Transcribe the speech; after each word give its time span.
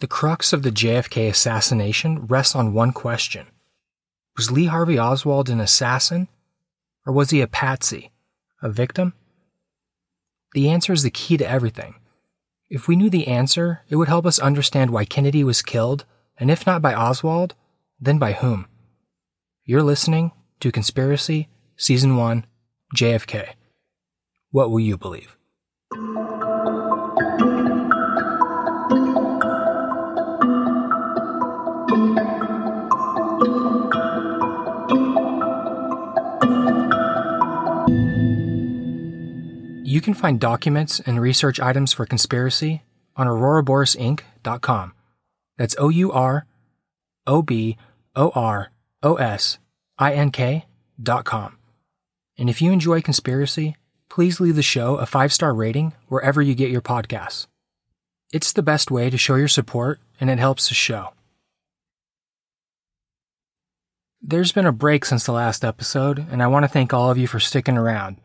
The 0.00 0.06
crux 0.06 0.52
of 0.52 0.62
the 0.62 0.70
JFK 0.70 1.28
assassination 1.28 2.26
rests 2.26 2.54
on 2.54 2.72
one 2.72 2.92
question 2.92 3.46
Was 4.36 4.52
Lee 4.52 4.66
Harvey 4.66 4.96
Oswald 4.96 5.50
an 5.50 5.58
assassin, 5.58 6.28
or 7.04 7.12
was 7.12 7.30
he 7.30 7.40
a 7.40 7.48
patsy, 7.48 8.12
a 8.62 8.68
victim? 8.68 9.14
The 10.52 10.68
answer 10.70 10.92
is 10.92 11.02
the 11.02 11.10
key 11.10 11.36
to 11.36 11.50
everything. 11.50 11.96
If 12.70 12.86
we 12.86 12.94
knew 12.94 13.10
the 13.10 13.26
answer, 13.26 13.80
it 13.88 13.96
would 13.96 14.06
help 14.06 14.24
us 14.24 14.38
understand 14.38 14.90
why 14.90 15.04
Kennedy 15.04 15.42
was 15.42 15.62
killed, 15.62 16.04
and 16.38 16.48
if 16.48 16.64
not 16.64 16.80
by 16.80 16.94
Oswald, 16.94 17.56
then 18.00 18.18
by 18.18 18.34
whom? 18.34 18.68
You're 19.64 19.82
listening 19.82 20.30
to 20.60 20.70
Conspiracy, 20.70 21.48
Season 21.76 22.16
1, 22.16 22.46
JFK. 22.94 23.54
What 24.50 24.70
will 24.70 24.80
you 24.80 24.96
believe? 24.96 25.37
You 39.98 40.02
can 40.02 40.14
find 40.14 40.38
documents 40.38 41.00
and 41.00 41.20
research 41.20 41.58
items 41.58 41.92
for 41.92 42.06
conspiracy 42.06 42.84
on 43.16 43.26
ouroborosink.com. 43.26 44.92
That's 45.56 45.74
O 45.76 45.88
U 45.88 46.12
R 46.12 46.46
O 47.26 47.42
B 47.42 47.76
O 48.14 48.30
R 48.32 48.70
O 49.02 49.16
S 49.16 49.58
I 49.98 50.12
N 50.12 50.30
K.com. 50.30 51.58
And 52.38 52.48
if 52.48 52.62
you 52.62 52.70
enjoy 52.70 53.02
conspiracy, 53.02 53.74
please 54.08 54.38
leave 54.38 54.54
the 54.54 54.62
show 54.62 54.94
a 54.98 55.04
five 55.04 55.32
star 55.32 55.52
rating 55.52 55.94
wherever 56.06 56.40
you 56.40 56.54
get 56.54 56.70
your 56.70 56.80
podcasts. 56.80 57.48
It's 58.32 58.52
the 58.52 58.62
best 58.62 58.92
way 58.92 59.10
to 59.10 59.18
show 59.18 59.34
your 59.34 59.48
support 59.48 59.98
and 60.20 60.30
it 60.30 60.38
helps 60.38 60.68
the 60.68 60.76
show. 60.76 61.08
There's 64.22 64.52
been 64.52 64.64
a 64.64 64.70
break 64.70 65.04
since 65.04 65.24
the 65.24 65.32
last 65.32 65.64
episode, 65.64 66.24
and 66.30 66.40
I 66.40 66.46
want 66.46 66.62
to 66.62 66.68
thank 66.68 66.94
all 66.94 67.10
of 67.10 67.18
you 67.18 67.26
for 67.26 67.40
sticking 67.40 67.76
around. 67.76 68.18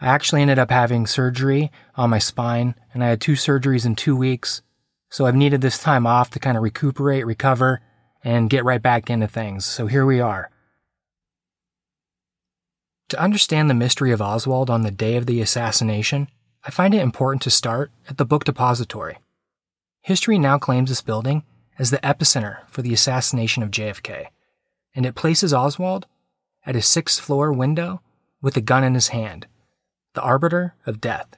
I 0.00 0.06
actually 0.06 0.42
ended 0.42 0.58
up 0.58 0.70
having 0.70 1.06
surgery 1.06 1.70
on 1.94 2.10
my 2.10 2.18
spine, 2.18 2.74
and 2.92 3.02
I 3.02 3.08
had 3.08 3.20
two 3.20 3.32
surgeries 3.32 3.86
in 3.86 3.96
two 3.96 4.14
weeks, 4.14 4.62
so 5.08 5.24
I've 5.24 5.34
needed 5.34 5.62
this 5.62 5.78
time 5.78 6.06
off 6.06 6.30
to 6.30 6.38
kind 6.38 6.56
of 6.56 6.62
recuperate, 6.62 7.24
recover, 7.24 7.80
and 8.22 8.50
get 8.50 8.64
right 8.64 8.82
back 8.82 9.08
into 9.08 9.26
things. 9.26 9.64
So 9.64 9.86
here 9.86 10.04
we 10.04 10.20
are. 10.20 10.50
To 13.10 13.20
understand 13.20 13.70
the 13.70 13.74
mystery 13.74 14.10
of 14.10 14.20
Oswald 14.20 14.68
on 14.68 14.82
the 14.82 14.90
day 14.90 15.16
of 15.16 15.26
the 15.26 15.40
assassination, 15.40 16.28
I 16.64 16.70
find 16.70 16.92
it 16.92 17.00
important 17.00 17.40
to 17.42 17.50
start 17.50 17.92
at 18.08 18.18
the 18.18 18.24
book 18.24 18.44
depository. 18.44 19.18
History 20.02 20.38
now 20.38 20.58
claims 20.58 20.90
this 20.90 21.02
building 21.02 21.44
as 21.78 21.90
the 21.90 21.98
epicenter 21.98 22.66
for 22.68 22.82
the 22.82 22.92
assassination 22.92 23.62
of 23.62 23.70
JFK, 23.70 24.26
and 24.94 25.06
it 25.06 25.14
places 25.14 25.54
Oswald 25.54 26.06
at 26.66 26.74
his 26.74 26.86
sixth 26.86 27.20
floor 27.20 27.52
window 27.52 28.02
with 28.42 28.56
a 28.56 28.60
gun 28.60 28.82
in 28.82 28.94
his 28.94 29.08
hand, 29.08 29.46
the 30.16 30.22
arbiter 30.22 30.74
of 30.86 31.00
death. 31.00 31.36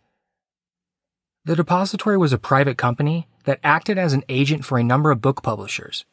The 1.44 1.56
depository 1.56 2.16
was 2.16 2.32
a 2.32 2.38
private 2.38 2.78
company 2.78 3.28
that 3.44 3.60
acted 3.62 3.98
as 3.98 4.12
an 4.12 4.24
agent 4.28 4.64
for 4.64 4.78
a 4.78 4.84
number 4.84 5.10
of 5.10 5.20
book 5.20 5.42
publishers. 5.42 6.04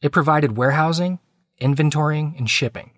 It 0.00 0.12
provided 0.12 0.56
warehousing, 0.56 1.18
inventorying, 1.60 2.36
and 2.38 2.48
shipping. 2.48 2.92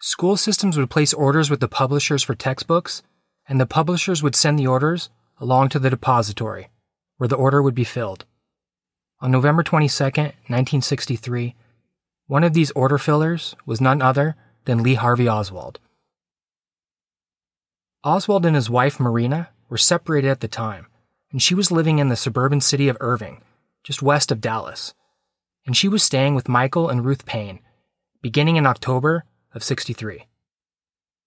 School 0.00 0.36
systems 0.36 0.76
would 0.76 0.90
place 0.90 1.12
orders 1.12 1.50
with 1.50 1.60
the 1.60 1.68
publishers 1.68 2.22
for 2.22 2.34
textbooks, 2.34 3.02
and 3.48 3.60
the 3.60 3.66
publishers 3.66 4.22
would 4.22 4.34
send 4.34 4.58
the 4.58 4.66
orders 4.66 5.08
along 5.40 5.68
to 5.70 5.78
the 5.78 5.90
depository, 5.90 6.68
where 7.16 7.28
the 7.28 7.36
order 7.36 7.62
would 7.62 7.74
be 7.74 7.84
filled. 7.84 8.24
On 9.20 9.30
November 9.30 9.62
22, 9.62 10.04
1963, 10.04 11.54
one 12.26 12.44
of 12.44 12.54
these 12.54 12.70
order 12.72 12.98
fillers 12.98 13.54
was 13.64 13.80
none 13.80 14.00
other 14.00 14.36
than 14.64 14.82
Lee 14.82 14.94
Harvey 14.94 15.28
Oswald. 15.28 15.80
Oswald 18.04 18.46
and 18.46 18.54
his 18.54 18.70
wife 18.70 19.00
Marina 19.00 19.50
were 19.68 19.78
separated 19.78 20.28
at 20.28 20.40
the 20.40 20.48
time, 20.48 20.86
and 21.32 21.42
she 21.42 21.54
was 21.54 21.72
living 21.72 21.98
in 21.98 22.08
the 22.08 22.16
suburban 22.16 22.60
city 22.60 22.88
of 22.88 22.96
Irving, 23.00 23.42
just 23.82 24.02
west 24.02 24.30
of 24.30 24.40
Dallas. 24.40 24.94
And 25.66 25.76
she 25.76 25.88
was 25.88 26.02
staying 26.02 26.34
with 26.34 26.48
Michael 26.48 26.88
and 26.88 27.04
Ruth 27.04 27.26
Paine, 27.26 27.60
beginning 28.22 28.56
in 28.56 28.66
October 28.66 29.24
of 29.54 29.64
63. 29.64 30.26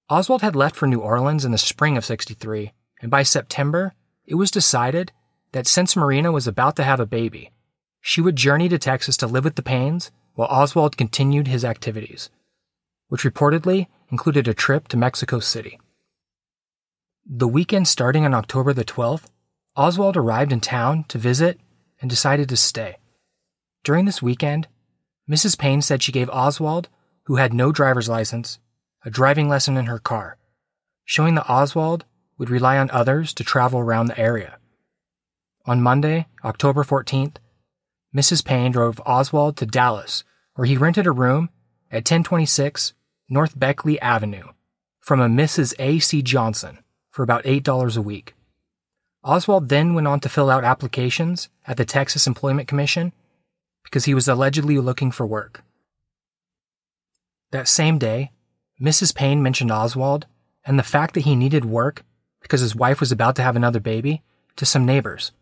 Oswald 0.09 0.41
had 0.41 0.55
left 0.55 0.75
for 0.75 0.87
New 0.87 0.99
Orleans 0.99 1.45
in 1.45 1.51
the 1.51 1.57
spring 1.57 1.97
of 1.97 2.05
63, 2.05 2.73
and 3.01 3.11
by 3.11 3.23
September, 3.23 3.93
it 4.25 4.35
was 4.35 4.51
decided 4.51 5.11
that 5.51 5.67
since 5.67 5.95
Marina 5.95 6.31
was 6.31 6.47
about 6.47 6.75
to 6.77 6.83
have 6.83 6.99
a 6.99 7.05
baby, 7.05 7.51
she 8.01 8.21
would 8.21 8.35
journey 8.35 8.69
to 8.69 8.79
Texas 8.79 9.17
to 9.17 9.27
live 9.27 9.43
with 9.43 9.55
the 9.55 9.61
Paines 9.61 10.11
while 10.33 10.47
Oswald 10.49 10.97
continued 10.97 11.47
his 11.47 11.65
activities, 11.65 12.29
which 13.09 13.23
reportedly 13.23 13.87
included 14.09 14.47
a 14.47 14.53
trip 14.53 14.87
to 14.87 14.97
Mexico 14.97 15.39
City. 15.39 15.79
The 17.25 17.47
weekend 17.47 17.87
starting 17.87 18.25
on 18.25 18.33
October 18.33 18.73
the 18.73 18.85
12th, 18.85 19.27
Oswald 19.75 20.17
arrived 20.17 20.51
in 20.51 20.59
town 20.59 21.05
to 21.09 21.17
visit 21.17 21.59
and 22.01 22.09
decided 22.09 22.49
to 22.49 22.57
stay. 22.57 22.97
During 23.83 24.05
this 24.05 24.21
weekend, 24.21 24.67
Mrs. 25.29 25.57
Paine 25.57 25.81
said 25.81 26.01
she 26.01 26.11
gave 26.11 26.29
Oswald 26.29 26.89
who 27.29 27.35
had 27.35 27.53
no 27.53 27.71
driver's 27.71 28.09
license, 28.09 28.57
a 29.05 29.11
driving 29.11 29.47
lesson 29.47 29.77
in 29.77 29.85
her 29.85 29.99
car, 29.99 30.37
showing 31.05 31.35
that 31.35 31.47
Oswald 31.47 32.03
would 32.39 32.49
rely 32.49 32.77
on 32.77 32.89
others 32.89 33.35
to 33.35 33.43
travel 33.43 33.79
around 33.79 34.07
the 34.07 34.19
area. 34.19 34.57
On 35.67 35.79
Monday, 35.79 36.25
October 36.43 36.83
14th, 36.83 37.35
Mrs. 38.15 38.43
Paine 38.43 38.71
drove 38.71 38.99
Oswald 39.05 39.57
to 39.57 39.67
Dallas, 39.67 40.23
where 40.55 40.65
he 40.65 40.75
rented 40.75 41.05
a 41.05 41.11
room 41.11 41.49
at 41.91 41.97
1026 41.97 42.93
North 43.29 43.59
Beckley 43.59 44.01
Avenue 44.01 44.47
from 44.99 45.19
a 45.19 45.27
Mrs. 45.27 45.75
A. 45.77 45.99
C. 45.99 46.23
Johnson 46.23 46.79
for 47.19 47.23
about 47.23 47.43
$8 47.43 47.97
a 47.97 48.01
week. 48.01 48.33
Oswald 49.25 49.67
then 49.67 49.93
went 49.93 50.07
on 50.07 50.21
to 50.21 50.29
fill 50.29 50.49
out 50.49 50.63
applications 50.63 51.49
at 51.67 51.75
the 51.75 51.83
Texas 51.83 52.25
Employment 52.25 52.65
Commission 52.65 53.11
because 53.83 54.05
he 54.05 54.13
was 54.13 54.29
allegedly 54.29 54.77
looking 54.77 55.11
for 55.11 55.27
work. 55.27 55.61
That 57.51 57.67
same 57.67 57.97
day, 57.97 58.31
Mrs. 58.81 59.13
Paine 59.13 59.43
mentioned 59.43 59.69
Oswald 59.69 60.27
and 60.63 60.79
the 60.79 60.81
fact 60.81 61.13
that 61.13 61.25
he 61.25 61.35
needed 61.35 61.65
work 61.65 62.05
because 62.41 62.61
his 62.61 62.73
wife 62.73 63.01
was 63.01 63.11
about 63.11 63.35
to 63.35 63.41
have 63.41 63.57
another 63.57 63.81
baby 63.81 64.21
to 64.55 64.65
some 64.65 64.85
neighbors, 64.85 65.33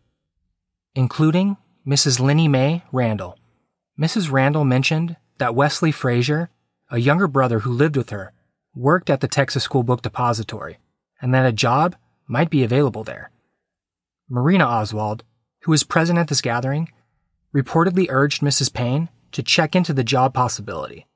including 0.96 1.58
Mrs. 1.86 2.18
Linnie 2.18 2.50
Mae 2.50 2.82
Randall. 2.90 3.38
Mrs. 3.96 4.32
Randall 4.32 4.64
mentioned 4.64 5.14
that 5.38 5.54
Wesley 5.54 5.92
Frazier, 5.92 6.50
a 6.90 6.98
younger 6.98 7.28
brother 7.28 7.60
who 7.60 7.70
lived 7.70 7.96
with 7.96 8.10
her, 8.10 8.32
worked 8.74 9.08
at 9.08 9.20
the 9.20 9.28
Texas 9.28 9.62
School 9.62 9.84
Book 9.84 10.02
Depository 10.02 10.78
and 11.20 11.34
that 11.34 11.46
a 11.46 11.52
job 11.52 11.96
might 12.26 12.50
be 12.50 12.62
available 12.62 13.04
there. 13.04 13.30
Marina 14.28 14.64
Oswald, 14.64 15.24
who 15.62 15.70
was 15.70 15.82
present 15.82 16.18
at 16.18 16.28
this 16.28 16.40
gathering, 16.40 16.90
reportedly 17.54 18.06
urged 18.08 18.42
Mrs. 18.42 18.72
Paine 18.72 19.08
to 19.32 19.42
check 19.42 19.74
into 19.74 19.92
the 19.92 20.04
job 20.04 20.34
possibility 20.34 21.06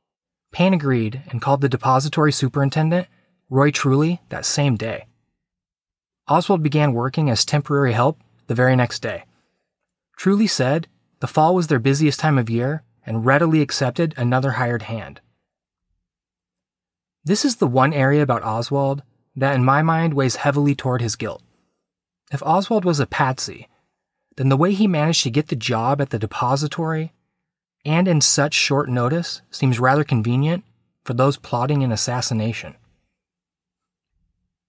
Paine 0.52 0.74
agreed 0.74 1.22
and 1.30 1.40
called 1.40 1.62
the 1.62 1.68
depository 1.68 2.30
superintendent, 2.30 3.08
Roy 3.48 3.70
Truly, 3.70 4.20
that 4.28 4.44
same 4.44 4.76
day. 4.76 5.06
Oswald 6.28 6.62
began 6.62 6.92
working 6.92 7.30
as 7.30 7.44
temporary 7.44 7.94
help 7.94 8.20
the 8.46 8.54
very 8.54 8.76
next 8.76 9.00
day. 9.00 9.24
Truly 10.16 10.46
said 10.46 10.88
the 11.20 11.26
fall 11.26 11.54
was 11.54 11.66
their 11.66 11.78
busiest 11.78 12.20
time 12.20 12.38
of 12.38 12.50
year 12.50 12.82
and 13.04 13.24
readily 13.24 13.62
accepted 13.62 14.14
another 14.16 14.52
hired 14.52 14.82
hand. 14.82 15.20
This 17.24 17.44
is 17.44 17.56
the 17.56 17.66
one 17.66 17.94
area 17.94 18.22
about 18.22 18.44
Oswald 18.44 19.02
that, 19.36 19.54
in 19.54 19.64
my 19.64 19.82
mind, 19.82 20.14
weighs 20.14 20.36
heavily 20.36 20.74
toward 20.74 21.00
his 21.00 21.16
guilt. 21.16 21.42
If 22.30 22.42
Oswald 22.42 22.84
was 22.84 23.00
a 23.00 23.06
patsy, 23.06 23.68
then 24.36 24.48
the 24.48 24.56
way 24.56 24.72
he 24.72 24.86
managed 24.86 25.22
to 25.24 25.30
get 25.30 25.48
the 25.48 25.56
job 25.56 26.00
at 26.00 26.10
the 26.10 26.18
depository 26.18 27.12
and 27.84 28.06
in 28.06 28.20
such 28.20 28.54
short 28.54 28.88
notice 28.88 29.42
seems 29.50 29.80
rather 29.80 30.04
convenient 30.04 30.64
for 31.04 31.14
those 31.14 31.36
plotting 31.36 31.82
an 31.82 31.92
assassination. 31.92 32.76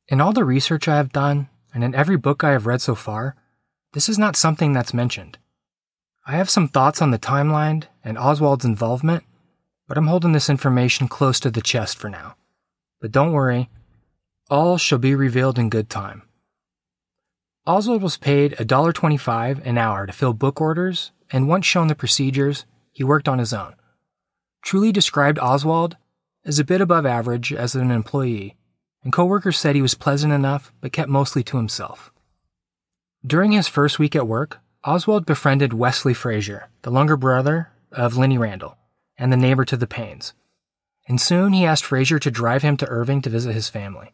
In 0.07 0.19
all 0.19 0.33
the 0.33 0.43
research 0.43 0.87
I 0.87 0.97
have 0.97 1.13
done, 1.13 1.47
and 1.73 1.83
in 1.83 1.95
every 1.95 2.17
book 2.17 2.43
I 2.43 2.51
have 2.51 2.65
read 2.65 2.81
so 2.81 2.95
far, 2.95 3.35
this 3.93 4.09
is 4.09 4.17
not 4.17 4.35
something 4.35 4.73
that's 4.73 4.93
mentioned. 4.93 5.37
I 6.25 6.33
have 6.33 6.49
some 6.49 6.67
thoughts 6.67 7.01
on 7.01 7.11
the 7.11 7.19
timeline 7.19 7.83
and 8.03 8.17
Oswald's 8.17 8.65
involvement, 8.65 9.23
but 9.87 9.97
I'm 9.97 10.07
holding 10.07 10.31
this 10.31 10.49
information 10.49 11.07
close 11.07 11.39
to 11.41 11.51
the 11.51 11.61
chest 11.61 11.97
for 11.97 12.09
now. 12.09 12.35
But 12.99 13.11
don't 13.11 13.31
worry, 13.31 13.69
all 14.49 14.77
shall 14.77 14.99
be 14.99 15.15
revealed 15.15 15.57
in 15.57 15.69
good 15.69 15.89
time. 15.89 16.23
Oswald 17.65 18.01
was 18.01 18.17
paid 18.17 18.53
$1.25 18.57 19.65
an 19.65 19.77
hour 19.77 20.05
to 20.05 20.11
fill 20.11 20.33
book 20.33 20.59
orders, 20.59 21.11
and 21.31 21.47
once 21.47 21.65
shown 21.65 21.87
the 21.87 21.95
procedures, 21.95 22.65
he 22.91 23.03
worked 23.03 23.29
on 23.29 23.39
his 23.39 23.53
own. 23.53 23.75
Truly 24.61 24.91
described 24.91 25.39
Oswald 25.39 25.97
as 26.45 26.59
a 26.59 26.65
bit 26.65 26.81
above 26.81 27.05
average 27.05 27.53
as 27.53 27.73
an 27.73 27.89
employee, 27.89 28.57
and 29.03 29.13
coworkers 29.13 29.57
said 29.57 29.75
he 29.75 29.81
was 29.81 29.95
pleasant 29.95 30.33
enough 30.33 30.73
but 30.81 30.91
kept 30.91 31.09
mostly 31.09 31.43
to 31.43 31.57
himself. 31.57 32.11
During 33.25 33.53
his 33.53 33.69
first 33.69 33.99
week 33.99 34.15
at 34.15 34.27
work, 34.27 34.59
Oswald 34.83 35.25
befriended 35.25 35.71
Wesley 35.71 36.13
Frazier, 36.13 36.69
the 36.81 36.91
younger 36.91 37.15
brother 37.15 37.69
of 37.91 38.15
Linnie 38.15 38.37
Randall, 38.37 38.77
and 39.17 39.31
the 39.31 39.37
neighbor 39.37 39.63
to 39.63 39.77
the 39.77 39.87
Paines. 39.87 40.33
And 41.07 41.21
soon 41.21 41.53
he 41.53 41.65
asked 41.65 41.85
Frazier 41.85 42.19
to 42.19 42.31
drive 42.31 42.63
him 42.63 42.75
to 42.77 42.87
Irving 42.87 43.21
to 43.21 43.29
visit 43.29 43.53
his 43.53 43.69
family. 43.69 44.11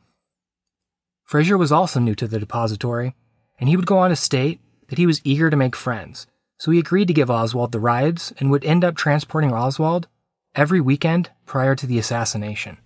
Frazier 1.29 1.59
was 1.59 1.71
also 1.71 1.99
new 1.99 2.15
to 2.15 2.27
the 2.27 2.39
depository, 2.39 3.13
and 3.59 3.69
he 3.69 3.75
would 3.75 3.85
go 3.85 3.99
on 3.99 4.09
to 4.09 4.15
state 4.15 4.59
that 4.87 4.97
he 4.97 5.05
was 5.05 5.21
eager 5.23 5.51
to 5.51 5.55
make 5.55 5.75
friends, 5.75 6.25
so 6.57 6.71
he 6.71 6.79
agreed 6.79 7.07
to 7.07 7.13
give 7.13 7.29
Oswald 7.29 7.71
the 7.71 7.79
rides 7.79 8.33
and 8.39 8.49
would 8.49 8.65
end 8.65 8.83
up 8.83 8.95
transporting 8.95 9.53
Oswald 9.53 10.07
every 10.55 10.81
weekend 10.81 11.29
prior 11.45 11.75
to 11.75 11.85
the 11.85 11.99
assassination. 11.99 12.79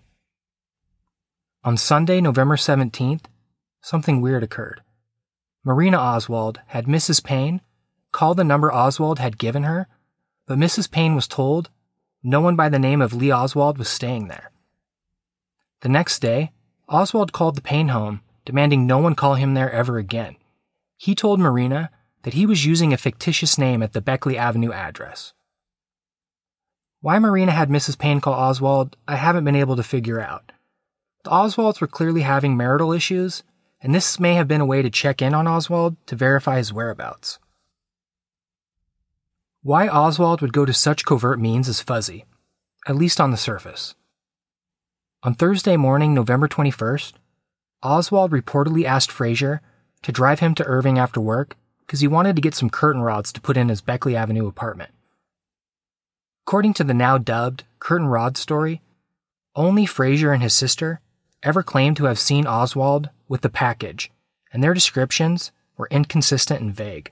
On 1.63 1.77
Sunday, 1.77 2.19
November 2.19 2.57
17th, 2.57 3.27
something 3.79 4.19
weird 4.19 4.43
occurred. 4.43 4.81
Marina 5.63 5.97
Oswald 5.97 6.59
had 6.67 6.85
Mrs. 6.85 7.23
Paine 7.23 7.61
call 8.11 8.35
the 8.35 8.43
number 8.43 8.73
Oswald 8.73 9.19
had 9.19 9.37
given 9.37 9.63
her, 9.63 9.87
but 10.47 10.57
Mrs. 10.57 10.91
Paine 10.91 11.15
was 11.15 11.29
told 11.29 11.69
no 12.21 12.41
one 12.41 12.57
by 12.57 12.67
the 12.67 12.77
name 12.77 13.01
of 13.01 13.13
Lee 13.13 13.31
Oswald 13.31 13.77
was 13.77 13.87
staying 13.87 14.27
there. 14.27 14.51
The 15.79 15.87
next 15.87 16.19
day, 16.19 16.51
Oswald 16.89 17.31
called 17.31 17.55
the 17.55 17.61
Paine 17.61 17.87
home, 17.87 18.19
demanding 18.45 18.85
no 18.85 18.97
one 18.97 19.15
call 19.15 19.35
him 19.35 19.53
there 19.53 19.71
ever 19.71 19.97
again. 19.97 20.35
He 20.97 21.15
told 21.15 21.39
Marina 21.39 21.89
that 22.23 22.33
he 22.33 22.45
was 22.45 22.65
using 22.65 22.93
a 22.93 22.97
fictitious 22.97 23.57
name 23.57 23.83
at 23.83 23.93
the 23.93 24.01
Beckley 24.01 24.37
Avenue 24.37 24.71
address. 24.71 25.33
Why 27.01 27.19
Marina 27.19 27.51
had 27.51 27.69
Mrs. 27.69 27.97
Paine 27.97 28.21
call 28.21 28.33
Oswald, 28.33 28.95
I 29.07 29.17
haven't 29.17 29.43
been 29.43 29.55
able 29.55 29.75
to 29.75 29.83
figure 29.83 30.21
out. 30.21 30.53
The 31.23 31.31
Oswalds 31.31 31.81
were 31.81 31.87
clearly 31.87 32.21
having 32.21 32.55
marital 32.55 32.93
issues, 32.93 33.43
and 33.81 33.93
this 33.93 34.19
may 34.19 34.35
have 34.35 34.47
been 34.47 34.61
a 34.61 34.65
way 34.65 34.81
to 34.81 34.89
check 34.89 35.21
in 35.21 35.33
on 35.33 35.47
Oswald 35.47 35.97
to 36.07 36.15
verify 36.15 36.57
his 36.57 36.71
whereabouts. 36.71 37.39
Why 39.61 39.87
Oswald 39.87 40.41
would 40.41 40.53
go 40.53 40.65
to 40.65 40.73
such 40.73 41.05
covert 41.05 41.39
means 41.39 41.67
is 41.67 41.81
fuzzy, 41.81 42.25
at 42.87 42.95
least 42.95 43.19
on 43.19 43.31
the 43.31 43.37
surface. 43.37 43.95
On 45.23 45.33
Thursday 45.33 45.77
morning, 45.77 46.13
November 46.13 46.49
21st, 46.49 47.13
Oswald 47.83 48.31
reportedly 48.31 48.85
asked 48.85 49.11
Frazier 49.11 49.61
to 50.01 50.11
drive 50.11 50.39
him 50.39 50.55
to 50.55 50.65
Irving 50.65 50.97
after 50.97 51.19
work 51.19 51.57
because 51.81 51.99
he 51.99 52.07
wanted 52.07 52.35
to 52.35 52.41
get 52.41 52.55
some 52.55 52.69
curtain 52.69 53.01
rods 53.01 53.31
to 53.33 53.41
put 53.41 53.57
in 53.57 53.69
his 53.69 53.81
Beckley 53.81 54.15
Avenue 54.15 54.47
apartment. 54.47 54.91
According 56.47 56.73
to 56.75 56.83
the 56.83 56.93
now 56.93 57.17
dubbed 57.17 57.63
Curtain 57.79 58.07
Rod 58.07 58.37
story, 58.37 58.81
only 59.55 59.85
Frazier 59.85 60.31
and 60.31 60.41
his 60.41 60.53
sister 60.53 61.01
ever 61.41 61.61
claimed 61.61 61.97
to 61.97 62.05
have 62.05 62.17
seen 62.17 62.47
Oswald 62.47 63.09
with 63.27 63.41
the 63.41 63.49
package, 63.49 64.11
and 64.51 64.63
their 64.63 64.73
descriptions 64.73 65.51
were 65.77 65.87
inconsistent 65.91 66.61
and 66.61 66.73
vague. 66.73 67.11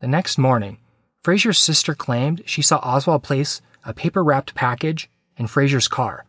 The 0.00 0.06
next 0.06 0.38
morning, 0.38 0.78
Frazier's 1.22 1.58
sister 1.58 1.94
claimed 1.94 2.42
she 2.46 2.62
saw 2.62 2.78
Oswald 2.78 3.24
place 3.24 3.60
a 3.84 3.92
paper 3.92 4.22
wrapped 4.22 4.54
package 4.54 5.10
in 5.36 5.48
Frazier's 5.48 5.88
car, 5.88 6.24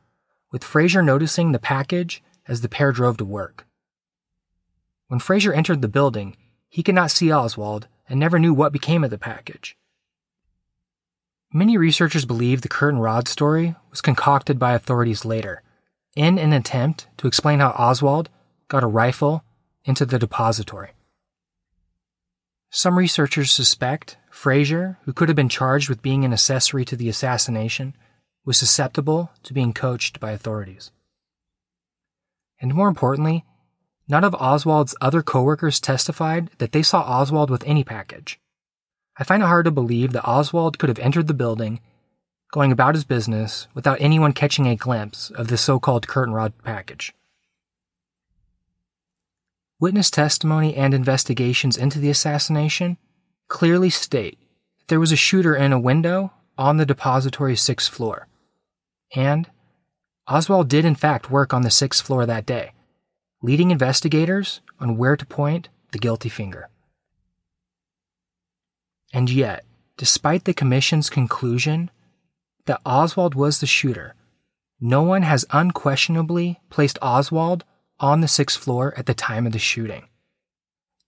with 0.51 0.63
Frazier 0.63 1.03
noticing 1.03 1.51
the 1.51 1.59
package 1.59 2.23
as 2.49 2.59
the 2.61 2.67
pair 2.67 2.91
drove 2.91 3.15
to 3.17 3.25
work. 3.25 3.65
When 5.07 5.21
Frazier 5.21 5.53
entered 5.53 5.81
the 5.81 5.87
building, 5.87 6.35
he 6.67 6.83
could 6.83 6.95
not 6.95 7.11
see 7.11 7.31
Oswald 7.31 7.87
and 8.09 8.19
never 8.19 8.39
knew 8.39 8.53
what 8.53 8.73
became 8.73 9.03
of 9.03 9.11
the 9.11 9.17
package. 9.17 9.77
Many 11.53 11.77
researchers 11.77 12.25
believe 12.25 12.61
the 12.61 12.67
curtain 12.67 12.99
rod 12.99 13.27
story 13.27 13.75
was 13.89 14.01
concocted 14.01 14.59
by 14.59 14.73
authorities 14.73 15.25
later, 15.25 15.63
in 16.15 16.37
an 16.37 16.53
attempt 16.53 17.07
to 17.17 17.27
explain 17.27 17.59
how 17.59 17.69
Oswald 17.69 18.29
got 18.67 18.83
a 18.83 18.87
rifle 18.87 19.43
into 19.85 20.05
the 20.05 20.19
depository. 20.19 20.91
Some 22.69 22.97
researchers 22.97 23.51
suspect 23.51 24.17
Frazier, 24.29 24.99
who 25.03 25.13
could 25.13 25.27
have 25.27 25.35
been 25.35 25.49
charged 25.49 25.89
with 25.89 26.03
being 26.03 26.23
an 26.23 26.33
accessory 26.33 26.85
to 26.85 26.95
the 26.95 27.09
assassination, 27.09 27.95
was 28.45 28.57
susceptible 28.57 29.31
to 29.43 29.53
being 29.53 29.73
coached 29.73 30.19
by 30.19 30.31
authorities. 30.31 30.91
And 32.61 32.73
more 32.73 32.87
importantly, 32.87 33.45
none 34.07 34.23
of 34.23 34.35
Oswald's 34.35 34.95
other 35.01 35.21
coworkers 35.21 35.79
testified 35.79 36.49
that 36.57 36.71
they 36.71 36.83
saw 36.83 37.01
Oswald 37.01 37.49
with 37.49 37.63
any 37.65 37.83
package. 37.83 38.39
I 39.17 39.23
find 39.23 39.43
it 39.43 39.47
hard 39.47 39.65
to 39.65 39.71
believe 39.71 40.13
that 40.13 40.27
Oswald 40.27 40.79
could 40.79 40.89
have 40.89 40.99
entered 40.99 41.27
the 41.27 41.33
building 41.33 41.79
going 42.51 42.71
about 42.71 42.95
his 42.95 43.03
business 43.03 43.67
without 43.73 44.01
anyone 44.01 44.33
catching 44.33 44.67
a 44.67 44.75
glimpse 44.75 45.29
of 45.31 45.47
the 45.47 45.57
so 45.57 45.79
called 45.79 46.07
curtain 46.07 46.33
rod 46.33 46.53
package. 46.63 47.13
Witness 49.79 50.09
testimony 50.09 50.75
and 50.75 50.93
investigations 50.93 51.77
into 51.77 51.99
the 51.99 52.09
assassination 52.09 52.97
clearly 53.47 53.89
state 53.89 54.37
that 54.77 54.87
there 54.87 54.99
was 54.99 55.11
a 55.11 55.17
shooter 55.17 55.55
in 55.55 55.71
a 55.71 55.79
window 55.79 56.33
on 56.57 56.77
the 56.77 56.85
depository's 56.85 57.61
sixth 57.61 57.91
floor. 57.91 58.27
And 59.15 59.49
Oswald 60.29 60.69
did, 60.69 60.85
in 60.85 60.93
fact, 60.93 61.31
work 61.31 61.53
on 61.53 61.63
the 61.63 61.71
sixth 61.71 62.05
floor 62.05 62.25
that 62.27 62.45
day, 62.45 62.73
leading 63.41 63.71
investigators 63.71 64.61
on 64.79 64.95
where 64.95 65.17
to 65.17 65.25
point 65.25 65.69
the 65.91 65.97
guilty 65.97 66.29
finger. 66.29 66.69
And 69.11 69.29
yet, 69.29 69.65
despite 69.97 70.45
the 70.45 70.53
Commission's 70.53 71.09
conclusion 71.09 71.89
that 72.67 72.81
Oswald 72.85 73.33
was 73.33 73.59
the 73.59 73.65
shooter, 73.65 74.13
no 74.79 75.01
one 75.01 75.23
has 75.23 75.45
unquestionably 75.49 76.59
placed 76.69 76.99
Oswald 77.01 77.65
on 77.99 78.21
the 78.21 78.27
sixth 78.27 78.59
floor 78.59 78.93
at 78.95 79.07
the 79.07 79.15
time 79.15 79.47
of 79.47 79.51
the 79.51 79.59
shooting. 79.59 80.07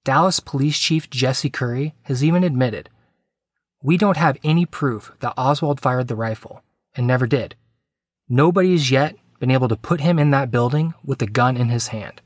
Dallas 0.04 0.40
Police 0.40 0.80
Chief 0.80 1.10
Jesse 1.12 1.52
Curry 1.52 1.94
has 2.04 2.24
even 2.24 2.44
admitted 2.44 2.90
We 3.84 3.98
don't 3.98 4.18
have 4.18 4.38
any 4.44 4.66
proof 4.66 5.12
that 5.20 5.36
Oswald 5.38 5.80
fired 5.80 6.08
the 6.08 6.16
rifle, 6.16 6.64
and 6.96 7.06
never 7.06 7.28
did. 7.28 7.56
Nobody 8.33 8.72
has 8.72 8.89
yet 8.89 9.18
been 9.42 9.51
able 9.51 9.68
to 9.68 9.75
put 9.75 10.00
him 10.00 10.18
in 10.18 10.31
that 10.31 10.51
building 10.51 10.94
with 11.04 11.22
a 11.22 11.25
gun 11.25 11.57
in 11.57 11.68
his 11.68 11.89
hand. 11.89 12.22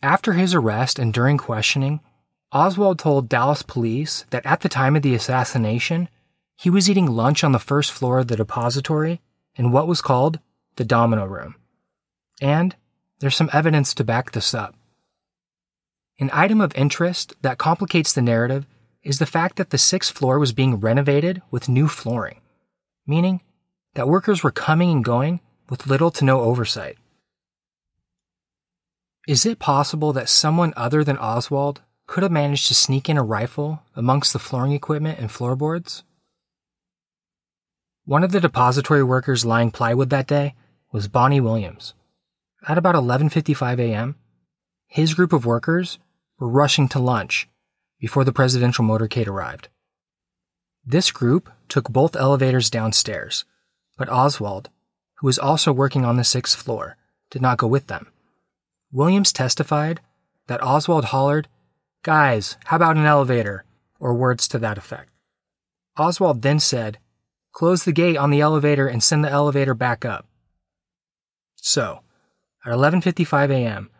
After 0.00 0.32
his 0.32 0.54
arrest 0.54 0.98
and 0.98 1.12
during 1.12 1.36
questioning, 1.36 2.00
Oswald 2.50 2.98
told 2.98 3.28
Dallas 3.28 3.60
police 3.60 4.24
that 4.30 4.46
at 4.46 4.62
the 4.62 4.70
time 4.70 4.96
of 4.96 5.02
the 5.02 5.14
assassination, 5.14 6.08
he 6.56 6.70
was 6.70 6.88
eating 6.88 7.10
lunch 7.10 7.44
on 7.44 7.52
the 7.52 7.58
first 7.58 7.92
floor 7.92 8.20
of 8.20 8.28
the 8.28 8.36
depository 8.36 9.20
in 9.54 9.70
what 9.70 9.86
was 9.86 10.00
called 10.00 10.38
the 10.76 10.86
domino 10.86 11.26
room. 11.26 11.56
And 12.40 12.74
there's 13.18 13.36
some 13.36 13.50
evidence 13.52 13.92
to 13.96 14.02
back 14.02 14.32
this 14.32 14.54
up. 14.54 14.74
An 16.18 16.30
item 16.32 16.62
of 16.62 16.74
interest 16.74 17.34
that 17.42 17.58
complicates 17.58 18.14
the 18.14 18.22
narrative 18.22 18.66
is 19.02 19.18
the 19.18 19.26
fact 19.26 19.56
that 19.56 19.70
the 19.70 19.78
sixth 19.78 20.16
floor 20.16 20.38
was 20.38 20.52
being 20.52 20.76
renovated 20.76 21.42
with 21.50 21.68
new 21.68 21.88
flooring, 21.88 22.40
meaning 23.06 23.40
that 23.94 24.08
workers 24.08 24.42
were 24.42 24.50
coming 24.50 24.90
and 24.90 25.04
going 25.04 25.40
with 25.68 25.86
little 25.86 26.10
to 26.10 26.24
no 26.24 26.40
oversight. 26.40 26.96
Is 29.26 29.46
it 29.46 29.58
possible 29.58 30.12
that 30.12 30.28
someone 30.28 30.72
other 30.76 31.04
than 31.04 31.18
Oswald 31.18 31.82
could 32.06 32.22
have 32.22 32.32
managed 32.32 32.66
to 32.68 32.74
sneak 32.74 33.08
in 33.08 33.16
a 33.16 33.22
rifle 33.22 33.82
amongst 33.94 34.32
the 34.32 34.38
flooring 34.38 34.72
equipment 34.72 35.18
and 35.18 35.30
floorboards? 35.30 36.02
One 38.04 38.24
of 38.24 38.32
the 38.32 38.40
depository 38.40 39.04
workers 39.04 39.44
lying 39.44 39.70
plywood 39.70 40.10
that 40.10 40.26
day 40.26 40.54
was 40.90 41.06
Bonnie 41.06 41.40
Williams. 41.40 41.94
At 42.66 42.78
about 42.78 42.96
11:55 42.96 43.78
a.m., 43.78 44.16
his 44.86 45.14
group 45.14 45.32
of 45.32 45.46
workers 45.46 45.98
were 46.38 46.48
rushing 46.48 46.88
to 46.88 46.98
lunch 46.98 47.48
before 48.02 48.24
the 48.24 48.32
presidential 48.32 48.84
motorcade 48.84 49.28
arrived. 49.28 49.68
This 50.84 51.12
group 51.12 51.48
took 51.68 51.88
both 51.88 52.16
elevators 52.16 52.68
downstairs, 52.68 53.44
but 53.96 54.10
Oswald, 54.10 54.70
who 55.18 55.28
was 55.28 55.38
also 55.38 55.72
working 55.72 56.04
on 56.04 56.16
the 56.16 56.24
sixth 56.24 56.60
floor, 56.60 56.96
did 57.30 57.40
not 57.40 57.58
go 57.58 57.68
with 57.68 57.86
them. 57.86 58.08
Williams 58.90 59.32
testified 59.32 60.00
that 60.48 60.62
Oswald 60.64 61.06
hollered 61.06 61.46
Guys, 62.02 62.56
how 62.64 62.74
about 62.74 62.96
an 62.96 63.06
elevator? 63.06 63.64
Or 64.00 64.14
words 64.14 64.48
to 64.48 64.58
that 64.58 64.78
effect. 64.78 65.10
Oswald 65.96 66.42
then 66.42 66.58
said, 66.58 66.98
Close 67.52 67.84
the 67.84 67.92
gate 67.92 68.16
on 68.16 68.30
the 68.30 68.40
elevator 68.40 68.88
and 68.88 69.00
send 69.00 69.24
the 69.24 69.30
elevator 69.30 69.74
back 69.74 70.04
up. 70.04 70.26
So, 71.54 72.00
at 72.66 72.72
11:55 72.72 73.50
a.m., 73.52 73.90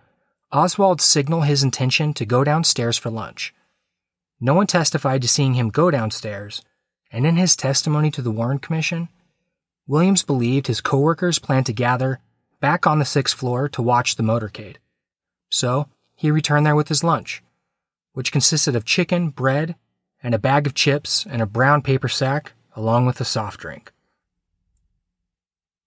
Oswald 0.50 1.00
signaled 1.00 1.44
his 1.44 1.62
intention 1.62 2.12
to 2.14 2.26
go 2.26 2.42
downstairs 2.42 2.99
for 2.99 3.09
lunch. 3.09 3.54
No 4.43 4.53
one 4.55 4.67
testified 4.67 5.23
to 5.23 5.29
seeing 5.29 5.55
him 5.55 5.71
go 5.71 5.91
downstairs, 5.91 6.63
and 7.11 7.25
in 7.25 7.37
his 7.37 7.57
testimony 7.57 8.11
to 8.11 8.21
the 8.21 8.33
Warren 8.33 8.59
Commission, 8.59 9.09
Williams 9.87 10.25
believed 10.25 10.67
his 10.67 10.81
coworkers 10.81 11.39
planned 11.39 11.67
to 11.67 11.73
gather 11.73 12.19
back 12.61 12.87
on 12.87 12.99
the 12.99 13.05
sixth 13.05 13.37
floor 13.37 13.69
to 13.69 13.81
watch 13.81 14.17
the 14.17 14.23
motorcade. 14.23 14.77
So, 15.49 15.87
he 16.17 16.31
returned 16.31 16.67
there 16.67 16.77
with 16.77 16.89
his 16.89 17.05
lunch 17.05 17.43
which 18.13 18.33
consisted 18.33 18.77
of 18.77 18.85
chicken, 18.85 19.31
bread, 19.31 19.75
and 20.23 20.35
a 20.35 20.39
bag 20.39 20.67
of 20.67 20.75
chips 20.75 21.27
and 21.29 21.43
a 21.43 21.47
brown 21.47 21.83
paper 21.83 22.09
sack, 22.09 22.53
along 22.77 23.07
with 23.07 23.21
a 23.21 23.25
soft 23.25 23.61
drink. 23.61 23.93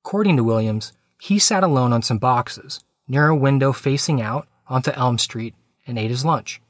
According 0.03 0.37
to 0.37 0.43
Williams, 0.43 0.93
he 1.19 1.39
sat 1.39 1.63
alone 1.63 1.93
on 1.93 2.01
some 2.01 2.17
boxes 2.17 2.83
near 3.07 3.27
a 3.27 3.35
window 3.35 3.71
facing 3.71 4.21
out 4.21 4.47
onto 4.67 4.91
Elm 4.91 5.17
Street 5.17 5.55
and 5.87 5.97
ate 5.97 6.11
his 6.11 6.25
lunch. 6.25 6.61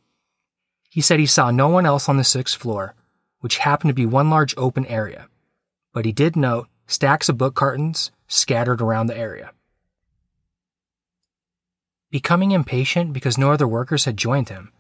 He 0.96 1.02
said 1.02 1.20
he 1.20 1.26
saw 1.26 1.52
no 1.52 1.68
one 1.68 1.86
else 1.86 2.08
on 2.08 2.16
the 2.16 2.24
sixth 2.24 2.56
floor, 2.56 2.96
which 3.42 3.58
happened 3.58 3.90
to 3.90 3.94
be 3.94 4.06
one 4.06 4.30
large 4.30 4.54
open 4.56 4.86
area, 4.86 5.28
but 5.92 6.06
he 6.06 6.14
did 6.14 6.38
note 6.38 6.70
stacks 6.88 7.28
of 7.28 7.38
book 7.38 7.54
cartons 7.54 8.12
scattered 8.30 8.80
around 8.80 9.08
the 9.08 9.18
area. 9.18 9.52
Becoming 12.12 12.52
impatient 12.52 13.12
because 13.12 13.38
no 13.38 13.52
other 13.52 13.68
workers 13.68 14.06
had 14.06 14.16
joined 14.16 14.48
him, 14.48 14.72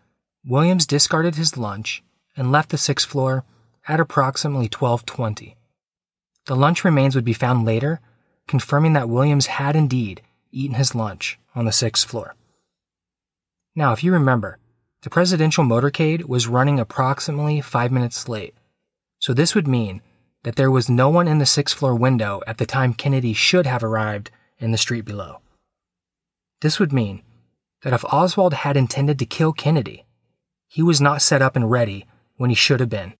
Williams 0.45 0.85
discarded 0.85 1.35
his 1.35 1.57
lunch 1.57 2.01
and 2.37 2.49
left 2.49 2.69
the 2.69 2.77
sixth 2.77 3.09
floor 3.09 3.43
at 3.85 3.99
approximately 3.99 4.69
1220. 4.71 5.57
The 6.45 6.55
lunch 6.55 6.85
remains 6.85 7.15
would 7.15 7.25
be 7.25 7.33
found 7.33 7.65
later, 7.65 7.99
confirming 8.47 8.93
that 8.93 9.09
Williams 9.09 9.47
had 9.47 9.75
indeed 9.75 10.21
eaten 10.49 10.77
his 10.77 10.95
lunch 10.95 11.37
on 11.53 11.65
the 11.65 11.73
sixth 11.73 12.07
floor. 12.07 12.35
Now, 13.75 13.91
if 13.91 14.01
you 14.01 14.13
remember, 14.13 14.59
the 15.01 15.09
presidential 15.09 15.63
motorcade 15.63 16.25
was 16.25 16.47
running 16.47 16.79
approximately 16.79 17.61
five 17.61 17.91
minutes 17.91 18.27
late, 18.27 18.55
so 19.19 19.33
this 19.33 19.55
would 19.55 19.67
mean 19.67 20.01
that 20.43 20.55
there 20.55 20.71
was 20.71 20.89
no 20.89 21.09
one 21.09 21.27
in 21.27 21.39
the 21.39 21.45
sixth 21.45 21.77
floor 21.77 21.95
window 21.95 22.41
at 22.45 22.57
the 22.57 22.65
time 22.65 22.93
Kennedy 22.93 23.33
should 23.33 23.65
have 23.65 23.83
arrived 23.83 24.31
in 24.59 24.71
the 24.71 24.77
street 24.77 25.05
below. 25.05 25.39
This 26.61 26.79
would 26.79 26.93
mean 26.93 27.23
that 27.81 27.93
if 27.93 28.05
Oswald 28.05 28.53
had 28.53 28.77
intended 28.77 29.19
to 29.19 29.25
kill 29.25 29.53
Kennedy, 29.53 30.05
he 30.67 30.81
was 30.81 31.01
not 31.01 31.21
set 31.21 31.41
up 31.41 31.55
and 31.55 31.69
ready 31.69 32.05
when 32.37 32.49
he 32.49 32.55
should 32.55 32.79
have 32.79 32.89
been, 32.89 33.13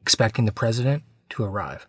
expecting 0.00 0.44
the 0.44 0.52
president 0.52 1.02
to 1.30 1.44
arrive. 1.44 1.86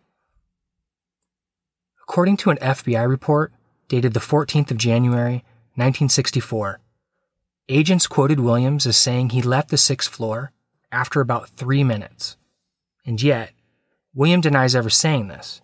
According 2.03 2.38
to 2.38 2.50
an 2.50 2.58
FBI 2.58 3.08
report 3.08 3.53
dated 3.88 4.13
the 4.13 4.19
14th 4.19 4.72
of 4.72 4.77
January, 4.77 5.43
1964, 5.75 6.79
agents 7.69 8.07
quoted 8.07 8.39
Williams 8.39 8.88
as 8.88 8.97
saying 8.97 9.29
he 9.29 9.41
left 9.41 9.69
the 9.69 9.77
sixth 9.77 10.11
floor 10.13 10.51
after 10.91 11.21
about 11.21 11.49
three 11.49 11.83
minutes. 11.83 12.35
And 13.05 13.21
yet, 13.21 13.51
William 14.13 14.41
denies 14.41 14.75
ever 14.75 14.89
saying 14.89 15.27
this, 15.27 15.61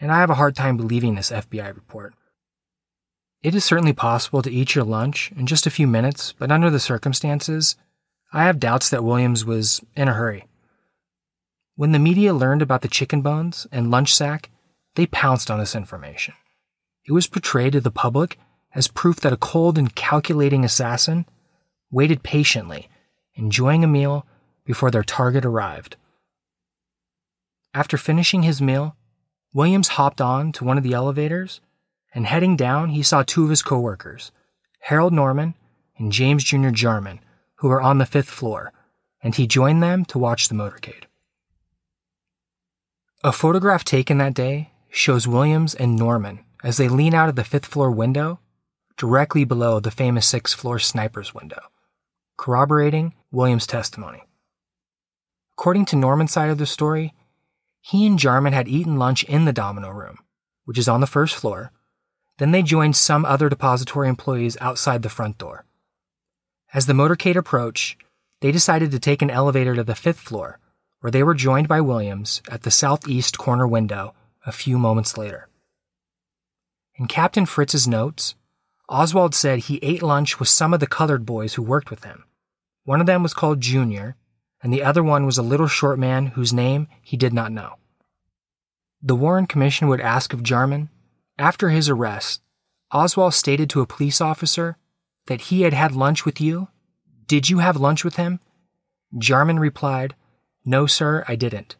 and 0.00 0.10
I 0.12 0.18
have 0.18 0.30
a 0.30 0.34
hard 0.34 0.56
time 0.56 0.76
believing 0.76 1.14
this 1.14 1.30
FBI 1.30 1.74
report. 1.74 2.14
It 3.42 3.54
is 3.54 3.64
certainly 3.64 3.92
possible 3.92 4.42
to 4.42 4.50
eat 4.50 4.74
your 4.74 4.84
lunch 4.84 5.30
in 5.36 5.46
just 5.46 5.66
a 5.66 5.70
few 5.70 5.86
minutes, 5.86 6.34
but 6.36 6.50
under 6.50 6.68
the 6.68 6.80
circumstances, 6.80 7.76
I 8.32 8.44
have 8.44 8.58
doubts 8.58 8.90
that 8.90 9.04
Williams 9.04 9.44
was 9.44 9.80
in 9.94 10.08
a 10.08 10.14
hurry. 10.14 10.46
When 11.76 11.92
the 11.92 11.98
media 11.98 12.34
learned 12.34 12.62
about 12.62 12.82
the 12.82 12.88
chicken 12.88 13.22
bones 13.22 13.66
and 13.70 13.90
lunch 13.90 14.14
sack, 14.14 14.50
they 14.96 15.06
pounced 15.06 15.50
on 15.50 15.60
this 15.60 15.76
information. 15.76 16.34
It 17.06 17.12
was 17.12 17.28
portrayed 17.28 17.74
to 17.74 17.80
the 17.80 17.90
public 17.90 18.38
as 18.74 18.88
proof 18.88 19.20
that 19.20 19.32
a 19.32 19.36
cold 19.36 19.78
and 19.78 19.94
calculating 19.94 20.64
assassin 20.64 21.24
waited 21.90 22.22
patiently, 22.22 22.88
enjoying 23.34 23.84
a 23.84 23.88
meal 23.88 24.26
before 24.64 24.90
their 24.90 25.04
target 25.04 25.44
arrived. 25.44 25.96
After 27.74 27.96
finishing 27.96 28.42
his 28.42 28.60
meal, 28.60 28.96
Williams 29.52 29.88
hopped 29.88 30.20
on 30.20 30.52
to 30.52 30.64
one 30.64 30.78
of 30.78 30.84
the 30.84 30.94
elevators, 30.94 31.60
and 32.14 32.26
heading 32.26 32.56
down, 32.56 32.90
he 32.90 33.02
saw 33.02 33.22
two 33.22 33.44
of 33.44 33.50
his 33.50 33.62
coworkers, 33.62 34.32
Harold 34.80 35.12
Norman 35.12 35.54
and 35.98 36.12
James 36.12 36.44
Jr. 36.44 36.70
Jarman, 36.70 37.20
who 37.56 37.68
were 37.68 37.80
on 37.80 37.98
the 37.98 38.06
fifth 38.06 38.28
floor, 38.28 38.72
and 39.22 39.34
he 39.34 39.46
joined 39.46 39.82
them 39.82 40.04
to 40.06 40.18
watch 40.18 40.48
the 40.48 40.54
motorcade. 40.54 41.04
A 43.24 43.32
photograph 43.32 43.84
taken 43.84 44.18
that 44.18 44.34
day 44.34 44.72
shows 44.90 45.26
Williams 45.26 45.74
and 45.74 45.96
Norman 45.96 46.44
as 46.62 46.76
they 46.76 46.88
lean 46.88 47.14
out 47.14 47.28
of 47.28 47.36
the 47.36 47.44
fifth 47.44 47.66
floor 47.66 47.90
window 47.90 48.40
directly 48.96 49.44
below 49.44 49.80
the 49.80 49.90
famous 49.90 50.26
sixth 50.26 50.58
floor 50.58 50.78
sniper's 50.78 51.34
window, 51.34 51.60
corroborating 52.36 53.14
Williams' 53.30 53.66
testimony. 53.66 54.22
According 55.58 55.86
to 55.86 55.96
Norman's 55.96 56.32
side 56.32 56.50
of 56.50 56.58
the 56.58 56.66
story, 56.66 57.14
he 57.80 58.06
and 58.06 58.18
Jarman 58.18 58.52
had 58.52 58.68
eaten 58.68 58.98
lunch 58.98 59.24
in 59.24 59.44
the 59.44 59.52
domino 59.52 59.90
room, 59.90 60.18
which 60.64 60.78
is 60.78 60.88
on 60.88 61.00
the 61.00 61.06
first 61.06 61.34
floor. 61.34 61.72
Then 62.38 62.50
they 62.50 62.62
joined 62.62 62.96
some 62.96 63.24
other 63.24 63.48
depository 63.48 64.08
employees 64.08 64.56
outside 64.60 65.02
the 65.02 65.08
front 65.08 65.38
door. 65.38 65.64
As 66.74 66.86
the 66.86 66.92
motorcade 66.92 67.36
approached, 67.36 67.96
they 68.40 68.52
decided 68.52 68.90
to 68.90 68.98
take 68.98 69.22
an 69.22 69.30
elevator 69.30 69.74
to 69.74 69.84
the 69.84 69.94
fifth 69.94 70.20
floor, 70.20 70.58
where 71.00 71.10
they 71.10 71.22
were 71.22 71.34
joined 71.34 71.68
by 71.68 71.80
Williams 71.80 72.42
at 72.50 72.62
the 72.62 72.70
southeast 72.70 73.38
corner 73.38 73.66
window 73.66 74.14
a 74.44 74.52
few 74.52 74.78
moments 74.78 75.16
later. 75.16 75.48
In 76.96 77.06
Captain 77.06 77.46
Fritz's 77.46 77.86
notes, 77.86 78.34
Oswald 78.88 79.34
said 79.34 79.60
he 79.60 79.80
ate 79.82 80.02
lunch 80.02 80.38
with 80.38 80.48
some 80.48 80.72
of 80.72 80.80
the 80.80 80.86
colored 80.86 81.26
boys 81.26 81.54
who 81.54 81.62
worked 81.62 81.90
with 81.90 82.04
him. 82.04 82.24
One 82.84 83.00
of 83.00 83.06
them 83.06 83.22
was 83.22 83.34
called 83.34 83.60
Junior, 83.60 84.16
and 84.62 84.72
the 84.72 84.84
other 84.84 85.02
one 85.02 85.26
was 85.26 85.38
a 85.38 85.42
little 85.42 85.66
short 85.66 85.98
man 85.98 86.28
whose 86.28 86.52
name 86.52 86.86
he 87.02 87.16
did 87.16 87.32
not 87.32 87.50
know. 87.50 87.74
The 89.02 89.16
Warren 89.16 89.46
Commission 89.46 89.88
would 89.88 90.00
ask 90.00 90.32
of 90.32 90.42
Jarman, 90.42 90.88
after 91.38 91.68
his 91.70 91.88
arrest, 91.88 92.40
Oswald 92.92 93.34
stated 93.34 93.68
to 93.70 93.80
a 93.80 93.86
police 93.86 94.20
officer 94.20 94.78
that 95.26 95.42
he 95.42 95.62
had 95.62 95.72
had 95.72 95.92
lunch 95.92 96.24
with 96.24 96.40
you. 96.40 96.68
Did 97.26 97.50
you 97.50 97.58
have 97.58 97.76
lunch 97.76 98.04
with 98.04 98.16
him? 98.16 98.40
Jarman 99.18 99.58
replied, 99.58 100.14
No, 100.64 100.86
sir, 100.86 101.24
I 101.26 101.34
didn't. 101.36 101.76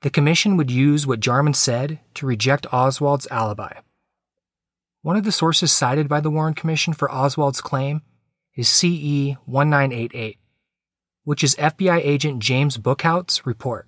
The 0.00 0.10
commission 0.10 0.56
would 0.56 0.70
use 0.70 1.06
what 1.06 1.20
Jarman 1.20 1.54
said 1.54 2.00
to 2.14 2.26
reject 2.26 2.66
Oswald's 2.72 3.28
alibi. 3.30 3.74
One 5.04 5.18
of 5.18 5.24
the 5.24 5.32
sources 5.32 5.70
cited 5.70 6.08
by 6.08 6.20
the 6.20 6.30
Warren 6.30 6.54
Commission 6.54 6.94
for 6.94 7.12
Oswald's 7.12 7.60
claim 7.60 8.00
is 8.56 8.70
CE 8.70 9.36
1988, 9.44 10.38
which 11.24 11.44
is 11.44 11.54
FBI 11.56 11.98
agent 12.02 12.38
James 12.38 12.78
Bookhout's 12.78 13.44
report. 13.44 13.86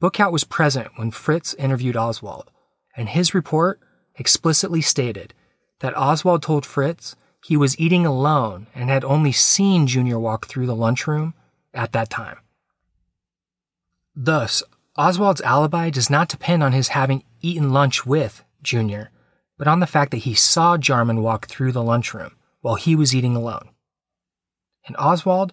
Bookhout 0.00 0.30
was 0.30 0.44
present 0.44 0.92
when 0.94 1.10
Fritz 1.10 1.52
interviewed 1.54 1.96
Oswald, 1.96 2.52
and 2.96 3.08
his 3.08 3.34
report 3.34 3.80
explicitly 4.14 4.80
stated 4.80 5.34
that 5.80 5.98
Oswald 5.98 6.44
told 6.44 6.64
Fritz 6.64 7.16
he 7.44 7.56
was 7.56 7.76
eating 7.80 8.06
alone 8.06 8.68
and 8.72 8.88
had 8.88 9.02
only 9.02 9.32
seen 9.32 9.88
Junior 9.88 10.20
walk 10.20 10.46
through 10.46 10.66
the 10.66 10.76
lunchroom 10.76 11.34
at 11.74 11.90
that 11.90 12.08
time. 12.08 12.36
Thus, 14.14 14.62
Oswald's 14.96 15.40
alibi 15.40 15.90
does 15.90 16.08
not 16.08 16.28
depend 16.28 16.62
on 16.62 16.70
his 16.70 16.90
having 16.90 17.24
eaten 17.42 17.72
lunch 17.72 18.06
with 18.06 18.44
Junior, 18.62 19.10
but 19.58 19.68
on 19.68 19.80
the 19.80 19.86
fact 19.86 20.10
that 20.10 20.18
he 20.18 20.34
saw 20.34 20.76
Jarman 20.76 21.22
walk 21.22 21.46
through 21.46 21.72
the 21.72 21.82
lunchroom 21.82 22.36
while 22.60 22.74
he 22.74 22.96
was 22.96 23.14
eating 23.14 23.36
alone. 23.36 23.70
And 24.86 24.96
Oswald 24.98 25.52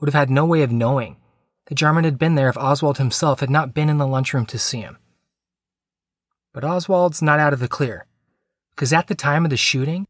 would 0.00 0.08
have 0.08 0.18
had 0.18 0.30
no 0.30 0.44
way 0.44 0.62
of 0.62 0.72
knowing 0.72 1.16
that 1.66 1.74
Jarman 1.74 2.04
had 2.04 2.18
been 2.18 2.34
there 2.34 2.48
if 2.48 2.56
Oswald 2.56 2.98
himself 2.98 3.40
had 3.40 3.50
not 3.50 3.74
been 3.74 3.88
in 3.88 3.98
the 3.98 4.06
lunchroom 4.06 4.46
to 4.46 4.58
see 4.58 4.80
him. 4.80 4.98
But 6.52 6.64
Oswald's 6.64 7.22
not 7.22 7.40
out 7.40 7.52
of 7.52 7.60
the 7.60 7.68
clear, 7.68 8.06
because 8.70 8.92
at 8.92 9.06
the 9.06 9.14
time 9.14 9.44
of 9.44 9.50
the 9.50 9.56
shooting, 9.56 10.06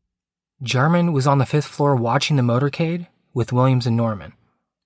Jarman 0.63 1.13
was 1.13 1.27
on 1.27 1.39
the 1.39 1.47
fifth 1.47 1.67
floor 1.67 1.95
watching 1.95 2.37
the 2.37 2.43
motorcade 2.43 3.07
with 3.35 3.53
Williams 3.53 3.87
and 3.87 3.97
Norman, 3.97 4.33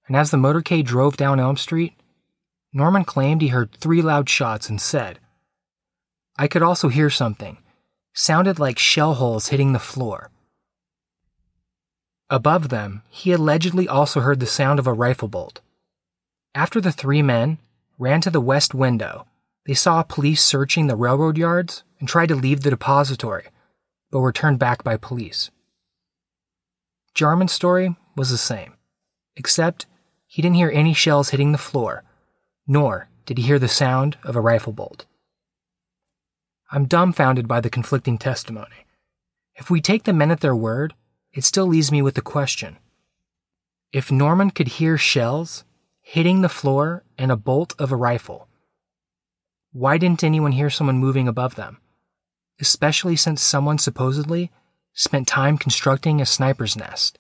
and 0.07 0.17
as 0.17 0.31
the 0.31 0.37
motorcade 0.37 0.85
drove 0.85 1.17
down 1.17 1.41
Elm 1.41 1.57
Street, 1.57 1.95
Norman 2.73 3.05
claimed 3.05 3.43
he 3.43 3.49
heard 3.49 3.73
three 3.73 4.03
loud 4.03 4.29
shots 4.29 4.69
and 4.69 4.81
said, 4.81 5.19
I 6.39 6.49
could 6.49 6.63
also 6.63 6.89
hear 6.89 7.11
something. 7.11 7.59
Sounded 8.19 8.59
like 8.59 8.79
shell 8.79 9.15
hulls 9.15 9.49
hitting 9.49 9.73
the 9.73 9.79
floor. 9.79 10.31
Above 12.29 12.71
them, 12.71 13.03
he 13.11 13.31
allegedly 13.31 13.87
also 13.87 14.21
heard 14.21 14.41
the 14.41 14.47
sound 14.47 14.79
of 14.79 14.87
a 14.87 14.93
rifle 14.93 15.29
bolt. 15.29 15.61
After 16.55 16.81
the 16.81 16.91
three 16.91 17.23
men 17.23 17.59
ran 17.99 18.21
to 18.23 18.31
the 18.31 18.41
west 18.41 18.75
window, 18.75 19.27
they 19.67 19.75
saw 19.75 20.03
police 20.03 20.43
searching 20.43 20.87
the 20.87 20.97
railroad 20.97 21.39
yards 21.39 21.85
and 22.01 22.09
tried 22.09 22.31
to 22.31 22.35
leave 22.35 22.63
the 22.63 22.71
depository, 22.71 23.45
but 24.11 24.21
were 24.21 24.33
turned 24.33 24.59
back 24.59 24.83
by 24.83 24.97
police. 24.97 25.51
Jarman's 27.15 27.53
story 27.53 27.97
was 28.17 28.31
the 28.31 28.39
same, 28.39 28.75
except 29.37 29.87
he 30.27 30.43
didn't 30.43 30.57
hear 30.57 30.71
any 30.75 30.95
shells 30.95 31.31
hitting 31.31 31.53
the 31.53 31.59
floor 31.59 32.03
nor 32.67 33.09
did 33.25 33.39
he 33.39 33.45
hear 33.45 33.59
the 33.59 33.69
sound 33.69 34.17
of 34.25 34.37
a 34.37 34.41
rifle 34.41 34.73
bolt. 34.73 35.07
I'm 36.71 36.87
dumbfounded 36.87 37.47
by 37.47 37.61
the 37.61 37.71
conflicting 37.71 38.19
testimony. 38.19 38.87
If 39.55 39.71
we 39.71 39.81
take 39.81 40.05
the 40.05 40.13
men 40.13 40.31
at 40.31 40.41
their 40.41 40.57
word, 40.57 40.95
it 41.33 41.45
still 41.45 41.67
leaves 41.67 41.93
me 41.93 42.03
with 42.03 42.15
the 42.15 42.23
question. 42.23 42.79
If 43.93 44.11
Norman 44.11 44.51
could 44.51 44.69
hear 44.69 44.99
shells 44.99 45.65
hitting 46.01 46.41
the 46.41 46.49
floor 46.49 47.05
and 47.17 47.31
a 47.31 47.37
bolt 47.37 47.75
of 47.79 47.93
a 47.93 47.97
rifle, 47.97 48.49
why 49.73 49.99
didn't 49.99 50.25
anyone 50.25 50.53
hear 50.53 50.71
someone 50.71 50.99
moving 50.99 51.29
above 51.29 51.55
them? 51.55 51.79
Especially 52.61 53.17
since 53.17 53.43
someone 53.43 53.79
supposedly 53.79 54.51
spent 54.93 55.29
time 55.29 55.59
constructing 55.59 56.21
a 56.21 56.27
sniper's 56.27 56.77
nest, 56.77 57.19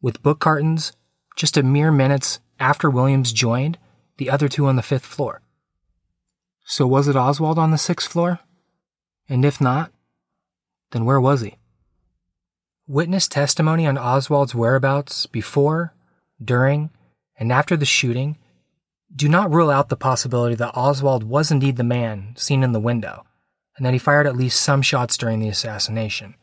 with 0.00 0.22
book 0.22 0.38
cartons 0.38 0.92
just 1.36 1.56
a 1.56 1.62
mere 1.62 1.90
minutes 1.90 2.40
after 2.58 2.88
Williams 2.88 3.32
joined 3.32 3.76
the 4.16 4.30
other 4.30 4.48
two 4.48 4.66
on 4.66 4.76
the 4.76 4.82
fifth 4.82 5.04
floor. 5.06 5.42
So 6.64 6.86
was 6.86 7.08
it 7.08 7.16
Oswald 7.16 7.58
on 7.58 7.70
the 7.70 7.78
sixth 7.78 8.10
floor? 8.10 8.40
And 9.28 9.44
if 9.44 9.60
not, 9.60 9.92
then 10.92 11.04
where 11.04 11.20
was 11.20 11.42
he? 11.42 11.56
Witness 12.86 13.28
testimony 13.28 13.86
on 13.86 13.98
Oswald's 13.98 14.54
whereabouts 14.54 15.26
before, 15.26 15.94
during, 16.42 16.90
and 17.38 17.52
after 17.52 17.76
the 17.76 17.84
shooting 17.84 18.38
do 19.14 19.28
not 19.28 19.50
rule 19.50 19.70
out 19.70 19.88
the 19.88 19.96
possibility 19.96 20.54
that 20.54 20.76
Oswald 20.76 21.24
was 21.24 21.50
indeed 21.50 21.76
the 21.76 21.84
man 21.84 22.34
seen 22.36 22.62
in 22.62 22.72
the 22.72 22.80
window, 22.80 23.24
and 23.76 23.84
that 23.84 23.92
he 23.92 23.98
fired 23.98 24.26
at 24.26 24.36
least 24.36 24.60
some 24.60 24.82
shots 24.82 25.16
during 25.16 25.40
the 25.40 25.48
assassination. 25.48 26.34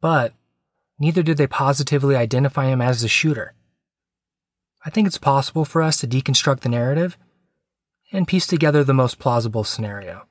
But 0.00 0.32
neither 0.98 1.22
did 1.22 1.36
they 1.36 1.46
positively 1.46 2.16
identify 2.16 2.66
him 2.66 2.80
as 2.80 3.00
the 3.00 3.08
shooter. 3.08 3.54
I 4.84 4.90
think 4.90 5.06
it's 5.06 5.18
possible 5.18 5.64
for 5.64 5.82
us 5.82 5.98
to 5.98 6.06
deconstruct 6.06 6.60
the 6.60 6.68
narrative 6.68 7.18
and 8.12 8.26
piece 8.28 8.46
together 8.46 8.82
the 8.82 8.94
most 8.94 9.18
plausible 9.18 9.64
scenario. 9.64 10.26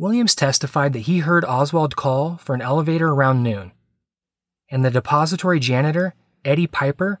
Williams 0.00 0.34
testified 0.34 0.94
that 0.94 1.00
he 1.00 1.18
heard 1.18 1.44
Oswald 1.44 1.94
call 1.94 2.38
for 2.38 2.54
an 2.54 2.62
elevator 2.62 3.10
around 3.10 3.42
noon, 3.42 3.70
and 4.70 4.82
the 4.82 4.90
depository 4.90 5.60
janitor, 5.60 6.14
Eddie 6.42 6.66
Piper, 6.66 7.20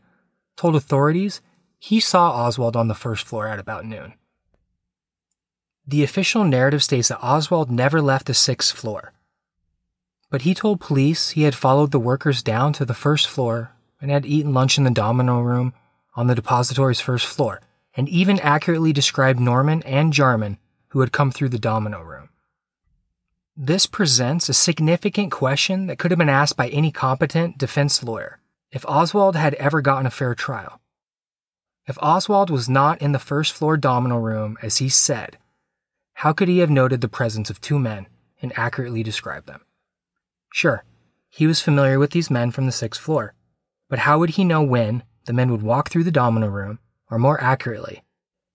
told 0.56 0.74
authorities 0.74 1.42
he 1.78 2.00
saw 2.00 2.30
Oswald 2.30 2.76
on 2.76 2.88
the 2.88 2.94
first 2.94 3.26
floor 3.26 3.46
at 3.46 3.58
about 3.58 3.84
noon. 3.84 4.14
The 5.86 6.02
official 6.02 6.42
narrative 6.42 6.82
states 6.82 7.08
that 7.08 7.22
Oswald 7.22 7.70
never 7.70 8.00
left 8.00 8.26
the 8.26 8.32
sixth 8.32 8.74
floor, 8.74 9.12
but 10.30 10.42
he 10.42 10.54
told 10.54 10.80
police 10.80 11.32
he 11.32 11.42
had 11.42 11.54
followed 11.54 11.90
the 11.90 11.98
workers 11.98 12.42
down 12.42 12.72
to 12.72 12.86
the 12.86 12.94
first 12.94 13.28
floor 13.28 13.72
and 14.00 14.10
had 14.10 14.24
eaten 14.24 14.54
lunch 14.54 14.78
in 14.78 14.84
the 14.84 14.90
domino 14.90 15.42
room 15.42 15.74
on 16.16 16.28
the 16.28 16.34
depository's 16.34 16.98
first 16.98 17.26
floor, 17.26 17.60
and 17.94 18.08
even 18.08 18.40
accurately 18.40 18.94
described 18.94 19.38
Norman 19.38 19.82
and 19.82 20.14
Jarman 20.14 20.56
who 20.88 21.00
had 21.00 21.12
come 21.12 21.30
through 21.30 21.50
the 21.50 21.58
domino 21.58 22.00
room. 22.00 22.29
This 23.62 23.84
presents 23.84 24.48
a 24.48 24.54
significant 24.54 25.30
question 25.30 25.86
that 25.86 25.98
could 25.98 26.10
have 26.10 26.16
been 26.16 26.30
asked 26.30 26.56
by 26.56 26.70
any 26.70 26.90
competent 26.90 27.58
defense 27.58 28.02
lawyer 28.02 28.40
if 28.72 28.86
Oswald 28.88 29.36
had 29.36 29.52
ever 29.56 29.82
gotten 29.82 30.06
a 30.06 30.10
fair 30.10 30.34
trial. 30.34 30.80
If 31.86 31.98
Oswald 32.00 32.48
was 32.48 32.70
not 32.70 33.02
in 33.02 33.12
the 33.12 33.18
first 33.18 33.52
floor 33.52 33.76
domino 33.76 34.16
room 34.16 34.56
as 34.62 34.78
he 34.78 34.88
said, 34.88 35.36
how 36.14 36.32
could 36.32 36.48
he 36.48 36.60
have 36.60 36.70
noted 36.70 37.02
the 37.02 37.06
presence 37.08 37.50
of 37.50 37.60
two 37.60 37.78
men 37.78 38.06
and 38.40 38.58
accurately 38.58 39.02
described 39.02 39.46
them? 39.46 39.60
Sure, 40.54 40.82
he 41.28 41.46
was 41.46 41.60
familiar 41.60 41.98
with 41.98 42.12
these 42.12 42.30
men 42.30 42.52
from 42.52 42.64
the 42.64 42.72
sixth 42.72 42.98
floor, 42.98 43.34
but 43.90 43.98
how 43.98 44.18
would 44.18 44.30
he 44.30 44.44
know 44.44 44.62
when 44.62 45.02
the 45.26 45.34
men 45.34 45.50
would 45.50 45.60
walk 45.60 45.90
through 45.90 46.04
the 46.04 46.10
domino 46.10 46.46
room, 46.46 46.78
or 47.10 47.18
more 47.18 47.38
accurately, 47.42 48.04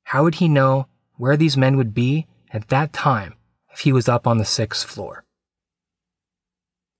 how 0.05 0.23
would 0.23 0.35
he 0.41 0.49
know 0.49 0.87
where 1.17 1.37
these 1.37 1.55
men 1.55 1.77
would 1.77 1.93
be 1.93 2.25
at 2.51 2.69
that 2.69 2.91
time 2.91 3.34
if 3.75 3.81
he 3.81 3.91
was 3.91 4.07
up 4.07 4.25
on 4.25 4.37
the 4.37 4.45
sixth 4.45 4.87
floor? 4.87 5.25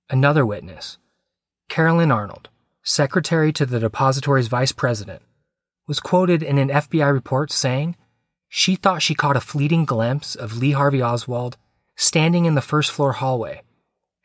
Another 0.10 0.46
witness, 0.46 0.98
Carolyn 1.70 2.12
Arnold, 2.12 2.50
secretary 2.84 3.53
to 3.53 3.65
the 3.65 3.79
depository's 3.79 4.50
vice 4.50 4.74
president, 4.74 5.22
was 5.88 6.01
quoted 6.01 6.44
in 6.44 6.58
an 6.58 6.67
FBI 6.67 7.13
report 7.13 7.50
saying 7.50 7.96
she 8.50 8.75
thought 8.75 9.01
she 9.01 9.15
caught 9.15 9.38
a 9.38 9.39
fleeting 9.41 9.86
glimpse 9.86 10.36
of 10.36 10.58
Lee 10.58 10.72
Harvey 10.72 11.01
Oswald 11.01 11.55
standing 11.96 12.44
in 12.44 12.55
the 12.55 12.62
first 12.62 12.91
floor 12.91 13.13
hallway 13.13 13.62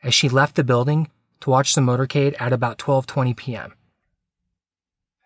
as 0.03 0.13
she 0.13 0.27
left 0.27 0.55
the 0.55 0.63
building 0.63 1.09
to 1.39 1.49
watch 1.49 1.73
the 1.73 1.79
motorcade 1.79 2.35
at 2.37 2.51
about 2.51 2.77
12:20 2.77 3.33
p.m. 3.37 3.73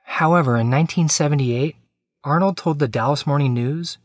However, 0.03 0.51
in 0.51 0.69
1978, 0.69 1.75
Arnold 2.23 2.55
told 2.55 2.77
the 2.77 2.87
Dallas 2.87 3.25
Morning 3.25 3.55
News 3.55 3.97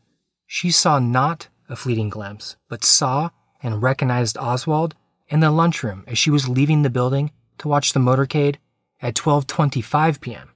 she 0.46 0.70
saw 0.70 0.98
not 0.98 1.48
a 1.70 1.76
fleeting 1.76 2.08
glimpse, 2.08 2.56
but 2.68 2.84
saw 2.84 3.30
and 3.62 3.82
recognized 3.82 4.36
Oswald 4.38 4.94
in 5.28 5.40
the 5.40 5.50
lunchroom 5.50 6.04
as 6.06 6.18
she 6.18 6.30
was 6.30 6.48
leaving 6.48 6.82
the 6.82 6.90
building 6.90 7.30
to 7.58 7.68
watch 7.68 7.92
the 7.92 8.00
motorcade 8.00 8.56
at 9.00 9.14
12:25 9.14 10.20
p.m. 10.20 10.50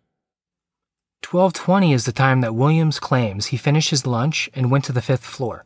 1220 1.25 1.92
is 1.92 2.04
the 2.04 2.12
time 2.12 2.42
that 2.42 2.54
Williams 2.54 3.00
claims 3.00 3.46
he 3.46 3.57
finished 3.57 3.90
his 3.90 4.07
lunch 4.07 4.50
and 4.55 4.70
went 4.70 4.85
to 4.85 4.92
the 4.92 5.03
fifth 5.03 5.24
floor. 5.24 5.64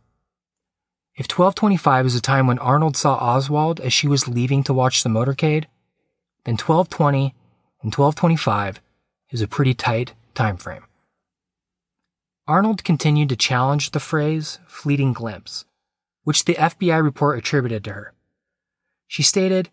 If 1.15 1.27
1225 1.27 2.07
is 2.07 2.15
the 2.15 2.21
time 2.21 2.47
when 2.47 2.61
Arnold 2.61 2.97
saw 2.97 3.17
Oswald 3.17 3.81
as 3.81 3.93
she 3.93 4.07
was 4.07 4.29
leaving 4.29 4.63
to 4.63 4.73
watch 4.73 5.03
the 5.03 5.09
motorcade, 5.09 5.65
then 6.45 6.55
1220 6.55 7.35
and 7.83 7.93
1225 7.93 8.81
is 9.31 9.43
a 9.43 9.49
pretty 9.49 9.75
tight 9.75 10.13
time 10.35 10.57
frame. 10.57 10.85
Arnold 12.49 12.83
continued 12.83 13.29
to 13.29 13.37
challenge 13.37 13.91
the 13.91 14.01
phrase 14.01 14.59
fleeting 14.67 15.13
glimpse, 15.13 15.67
which 16.25 16.47
the 16.47 16.55
FBI 16.55 17.03
report 17.03 17.39
attributed 17.39 17.85
to 17.85 17.93
her. 17.93 18.15
She 19.07 19.23
stated, 19.23 19.69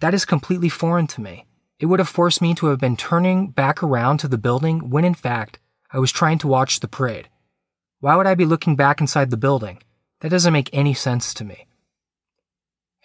That 0.00 0.12
is 0.12 0.26
completely 0.26 0.68
foreign 0.68 1.06
to 1.06 1.22
me. 1.22 1.46
It 1.80 1.86
would 1.86 2.00
have 2.00 2.08
forced 2.08 2.42
me 2.42 2.54
to 2.56 2.66
have 2.66 2.78
been 2.78 2.98
turning 2.98 3.48
back 3.48 3.82
around 3.82 4.18
to 4.18 4.28
the 4.28 4.36
building 4.36 4.90
when 4.90 5.06
in 5.06 5.14
fact 5.14 5.58
I 5.90 5.98
was 5.98 6.12
trying 6.12 6.36
to 6.40 6.48
watch 6.48 6.80
the 6.80 6.88
parade. 6.88 7.30
Why 8.00 8.14
would 8.14 8.26
I 8.26 8.34
be 8.34 8.44
looking 8.44 8.76
back 8.76 9.00
inside 9.00 9.30
the 9.30 9.38
building? 9.38 9.78
That 10.20 10.28
doesn't 10.28 10.52
make 10.52 10.68
any 10.70 10.92
sense 10.92 11.32
to 11.32 11.46
me. 11.46 11.66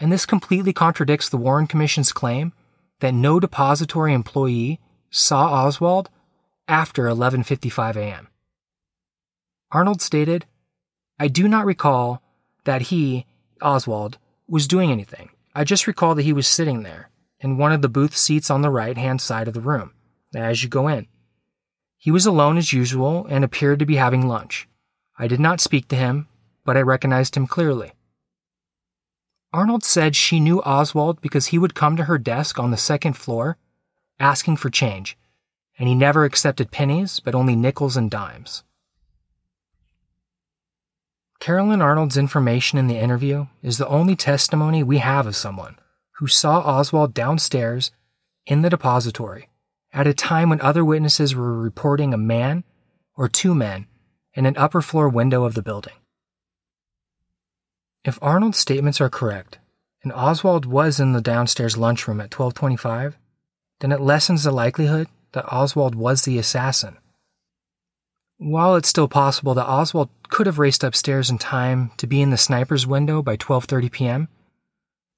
And 0.02 0.12
this 0.12 0.26
completely 0.26 0.74
contradicts 0.74 1.30
the 1.30 1.38
Warren 1.38 1.68
Commission's 1.68 2.12
claim 2.12 2.52
that 3.00 3.14
no 3.14 3.40
depository 3.40 4.14
employee 4.14 4.82
saw 5.10 5.66
Oswald 5.66 6.10
after 6.68 7.06
11:55 7.06 7.96
a.m. 7.96 8.28
Arnold 9.74 10.04
stated, 10.04 10.46
"I 11.20 11.28
do 11.28 11.48
not 11.48 11.66
recall 11.66 12.22
that 12.64 12.84
he, 12.84 13.26
Oswald, 13.60 14.20
was 14.48 14.68
doing 14.68 14.92
anything. 14.92 15.32
I 15.56 15.64
just 15.64 15.88
recall 15.88 16.14
that 16.14 16.24
he 16.24 16.32
was 16.32 16.48
sitting 16.48 16.84
there 16.84 17.10
in 17.40 17.58
one 17.58 17.72
of 17.72 17.82
the 17.82 17.90
booth 17.90 18.16
seats 18.16 18.52
on 18.52 18.62
the 18.62 18.70
right 18.70 18.98
hand 18.98 19.20
side 19.20 19.48
of 19.48 19.56
the 19.56 19.62
room 19.62 19.94
as 20.36 20.62
you 20.62 20.70
go 20.70 20.88
in. 20.88 21.08
He 21.98 22.12
was 22.12 22.28
alone 22.28 22.58
as 22.58 22.72
usual 22.72 23.26
and 23.26 23.44
appeared 23.44 23.80
to 23.80 23.86
be 23.86 23.96
having 23.96 24.28
lunch. 24.28 24.68
I 25.18 25.28
did 25.28 25.40
not 25.40 25.60
speak 25.60 25.88
to 25.88 25.96
him, 25.96 26.28
but 26.64 26.78
I 26.78 26.82
recognized 26.82 27.36
him 27.36 27.48
clearly. 27.48 27.94
Arnold 29.52 29.84
said 29.84 30.16
she 30.16 30.40
knew 30.40 30.62
Oswald 30.62 31.20
because 31.20 31.48
he 31.48 31.58
would 31.58 31.76
come 31.76 31.96
to 31.98 32.06
her 32.06 32.18
desk 32.18 32.60
on 32.60 32.72
the 32.72 32.78
second 32.78 33.14
floor 33.14 33.58
asking 34.20 34.58
for 34.58 34.70
change, 34.70 35.18
and 35.80 35.88
he 35.88 35.96
never 35.96 36.26
accepted 36.26 36.72
pennies, 36.72 37.20
but 37.20 37.34
only 37.34 37.56
nickels 37.56 37.98
and 37.98 38.12
dimes. 38.12 38.64
Carolyn 41.44 41.82
Arnold's 41.82 42.16
information 42.16 42.80
in 42.80 42.88
the 42.88 42.98
interview 42.98 43.48
is 43.62 43.78
the 43.78 43.88
only 43.90 44.16
testimony 44.16 44.82
we 44.82 45.00
have 45.00 45.28
of 45.28 45.36
someone 45.36 45.78
who 46.12 46.26
saw 46.26 46.60
Oswald 46.60 47.14
downstairs 47.14 47.92
in 48.46 48.62
the 48.62 48.70
depository 48.70 49.50
at 49.92 50.08
a 50.08 50.14
time 50.14 50.50
when 50.50 50.62
other 50.62 50.86
witnesses 50.86 51.36
were 51.36 51.60
reporting 51.60 52.14
a 52.14 52.18
man 52.18 52.64
or 53.18 53.28
two 53.28 53.54
men 53.54 53.88
in 54.34 54.46
an 54.46 54.56
upper 54.56 54.82
floor 54.82 55.10
window 55.10 55.44
of 55.44 55.54
the 55.54 55.62
building. 55.62 55.96
If 58.06 58.18
Arnold's 58.22 58.58
statements 58.58 59.02
are 59.02 59.10
correct, 59.10 59.60
and 60.02 60.14
Oswald 60.14 60.66
was 60.66 60.98
in 60.98 61.12
the 61.12 61.20
downstairs 61.20 61.76
lunchroom 61.76 62.22
at 62.22 62.34
1225, 62.34 63.18
then 63.82 63.92
it 63.92 64.00
lessens 64.00 64.46
the 64.46 64.52
likelihood 64.54 65.10
that 65.34 65.52
Oswald 65.52 65.94
was 65.94 66.22
the 66.22 66.38
assassin. 66.38 67.00
While 68.38 68.76
it's 68.76 68.90
still 68.90 69.08
possible 69.08 69.54
that 69.54 69.70
Oswald 69.70 70.10
could 70.30 70.48
have 70.48 70.60
raced 70.60 70.84
upstairs 70.84 71.30
in 71.30 71.38
time 71.38 71.92
to 71.98 72.08
be 72.08 72.22
in 72.22 72.30
the 72.30 72.38
sniper's 72.38 72.88
window 72.88 73.22
by 73.22 73.38
12:30 73.38 73.92
p.m., 73.92 74.28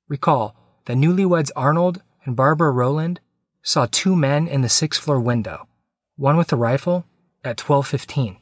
recall 0.07 0.55
that 0.85 0.97
newlyweds 0.97 1.51
Arnold 1.55 2.01
and 2.23 2.35
Barbara 2.35 2.71
Rowland 2.71 3.19
saw 3.61 3.87
two 3.89 4.15
men 4.15 4.47
in 4.47 4.61
the 4.61 4.69
sixth 4.69 5.01
floor 5.01 5.19
window, 5.19 5.67
one 6.17 6.37
with 6.37 6.51
a 6.53 6.55
rifle, 6.55 7.05
at 7.43 7.57
12:15. 7.57 8.37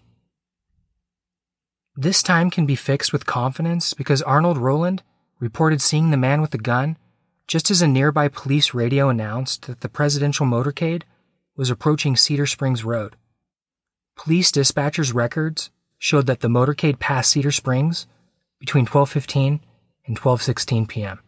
This 1.96 2.24
time 2.24 2.50
can 2.50 2.66
be 2.66 2.76
fixed 2.76 3.14
with 3.14 3.28
confidence 3.28 3.94
because 3.94 4.22
Arnold 4.24 4.58
Rowland 4.58 5.04
reported 5.40 5.82
seeing 5.82 6.10
the 6.10 6.18
man 6.18 6.42
with 6.42 6.52
the 6.52 6.58
gun 6.58 6.98
just 7.48 7.70
as 7.70 7.82
a 7.82 7.88
nearby 7.88 8.28
police 8.28 8.74
radio 8.74 9.10
announced 9.10 9.68
that 9.68 9.82
the 9.82 9.90
presidential 9.90 10.46
motorcade 10.46 11.04
was 11.56 11.70
approaching 11.70 12.16
Cedar 12.16 12.48
Springs 12.48 12.84
Road. 12.84 13.16
Police 14.16 14.52
dispatchers' 14.52 15.14
records 15.14 15.70
showed 15.98 16.28
that 16.28 16.42
the 16.42 16.48
motorcade 16.48 17.00
passed 17.00 17.32
Cedar 17.32 17.52
Springs 17.52 18.08
between 18.60 18.86
12:15 18.86 19.60
and 20.06 20.20
12:16 20.20 20.88
p.m. 20.88 21.20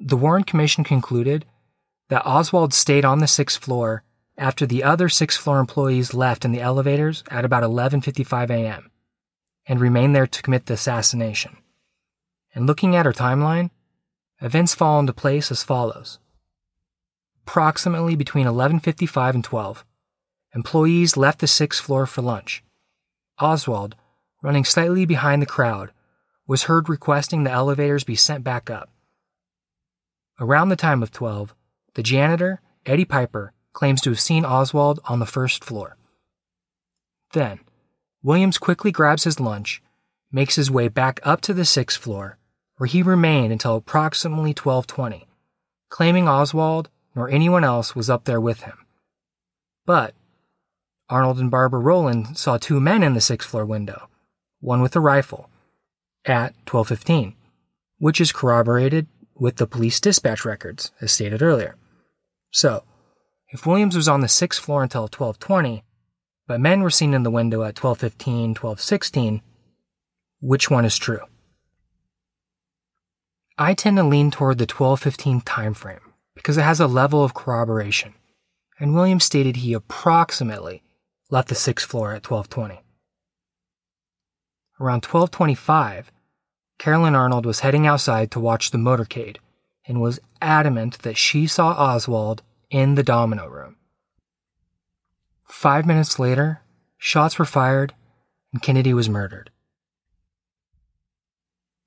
The 0.00 0.16
Warren 0.16 0.44
Commission 0.44 0.84
concluded 0.84 1.46
that 2.08 2.26
Oswald 2.26 2.74
stayed 2.74 3.04
on 3.04 3.18
the 3.18 3.26
sixth 3.26 3.62
floor 3.62 4.02
after 4.38 4.66
the 4.66 4.84
other 4.84 5.08
sixth 5.08 5.40
floor 5.40 5.58
employees 5.58 6.12
left 6.12 6.44
in 6.44 6.52
the 6.52 6.60
elevators 6.60 7.24
at 7.30 7.44
about 7.44 7.62
11:55 7.62 8.50
a.m. 8.50 8.90
and 9.66 9.80
remained 9.80 10.14
there 10.14 10.26
to 10.26 10.42
commit 10.42 10.66
the 10.66 10.74
assassination. 10.74 11.56
And 12.54 12.66
looking 12.66 12.94
at 12.94 13.06
our 13.06 13.12
timeline, 13.12 13.70
events 14.40 14.74
fall 14.74 15.00
into 15.00 15.12
place 15.12 15.50
as 15.50 15.62
follows. 15.62 16.18
Approximately 17.46 18.16
between 18.16 18.46
11:55 18.46 19.34
and 19.34 19.44
12, 19.44 19.84
employees 20.56 21.18
left 21.18 21.40
the 21.40 21.46
sixth 21.46 21.84
floor 21.84 22.06
for 22.06 22.22
lunch. 22.22 22.64
Oswald, 23.38 23.94
running 24.42 24.64
slightly 24.64 25.04
behind 25.04 25.42
the 25.42 25.46
crowd, 25.46 25.92
was 26.46 26.62
heard 26.62 26.88
requesting 26.88 27.44
the 27.44 27.50
elevators 27.50 28.04
be 28.04 28.16
sent 28.16 28.42
back 28.42 28.70
up. 28.70 28.88
Around 30.40 30.70
the 30.70 30.76
time 30.76 31.02
of 31.02 31.12
12, 31.12 31.54
the 31.92 32.02
janitor, 32.02 32.62
Eddie 32.86 33.04
Piper, 33.04 33.52
claims 33.74 34.00
to 34.00 34.10
have 34.10 34.18
seen 34.18 34.46
Oswald 34.46 34.98
on 35.04 35.18
the 35.18 35.26
first 35.26 35.62
floor. 35.62 35.98
Then, 37.34 37.60
Williams 38.22 38.56
quickly 38.56 38.90
grabs 38.90 39.24
his 39.24 39.38
lunch, 39.38 39.82
makes 40.32 40.56
his 40.56 40.70
way 40.70 40.88
back 40.88 41.20
up 41.22 41.42
to 41.42 41.52
the 41.52 41.66
sixth 41.66 42.00
floor, 42.00 42.38
where 42.78 42.86
he 42.86 43.02
remained 43.02 43.52
until 43.52 43.76
approximately 43.76 44.54
1220, 44.54 45.26
claiming 45.90 46.26
Oswald 46.26 46.88
nor 47.14 47.28
anyone 47.28 47.64
else 47.64 47.94
was 47.94 48.08
up 48.08 48.24
there 48.24 48.40
with 48.40 48.62
him. 48.62 48.78
But 49.84 50.14
Arnold 51.08 51.38
and 51.38 51.50
Barbara 51.50 51.80
Rowland 51.80 52.36
saw 52.36 52.58
two 52.58 52.80
men 52.80 53.02
in 53.02 53.14
the 53.14 53.20
sixth 53.20 53.48
floor 53.48 53.64
window, 53.64 54.08
one 54.60 54.82
with 54.82 54.96
a 54.96 55.00
rifle, 55.00 55.48
at 56.24 56.54
1215, 56.68 57.34
which 57.98 58.20
is 58.20 58.32
corroborated 58.32 59.06
with 59.34 59.56
the 59.56 59.66
police 59.66 60.00
dispatch 60.00 60.44
records, 60.44 60.90
as 61.00 61.12
stated 61.12 61.42
earlier. 61.42 61.76
So, 62.50 62.82
if 63.50 63.66
Williams 63.66 63.94
was 63.94 64.08
on 64.08 64.20
the 64.20 64.28
sixth 64.28 64.60
floor 64.60 64.82
until 64.82 65.02
1220, 65.02 65.84
but 66.48 66.60
men 66.60 66.82
were 66.82 66.90
seen 66.90 67.14
in 67.14 67.22
the 67.22 67.30
window 67.30 67.62
at 67.62 67.78
1215, 67.80 68.50
1216, 68.50 69.42
which 70.40 70.70
one 70.70 70.84
is 70.84 70.96
true? 70.96 71.20
I 73.58 73.74
tend 73.74 73.96
to 73.96 74.02
lean 74.02 74.30
toward 74.30 74.58
the 74.58 74.62
1215 74.62 75.40
time 75.42 75.74
frame 75.74 76.00
because 76.34 76.58
it 76.58 76.62
has 76.62 76.80
a 76.80 76.86
level 76.86 77.22
of 77.22 77.34
corroboration, 77.34 78.14
and 78.78 78.94
Williams 78.94 79.24
stated 79.24 79.56
he 79.56 79.72
approximately 79.72 80.82
left 81.30 81.48
the 81.48 81.54
sixth 81.54 81.88
floor 81.88 82.10
at 82.10 82.28
1220. 82.28 82.82
Around 84.78 85.04
1225, 85.04 86.12
Carolyn 86.78 87.14
Arnold 87.14 87.46
was 87.46 87.60
heading 87.60 87.86
outside 87.86 88.30
to 88.30 88.40
watch 88.40 88.70
the 88.70 88.78
motorcade 88.78 89.38
and 89.86 90.00
was 90.00 90.20
adamant 90.42 90.98
that 91.00 91.16
she 91.16 91.46
saw 91.46 91.70
Oswald 91.70 92.42
in 92.70 92.94
the 92.94 93.02
domino 93.02 93.46
room. 93.46 93.76
Five 95.44 95.86
minutes 95.86 96.18
later, 96.18 96.62
shots 96.98 97.38
were 97.38 97.44
fired 97.44 97.94
and 98.52 98.62
Kennedy 98.62 98.92
was 98.92 99.08
murdered. 99.08 99.50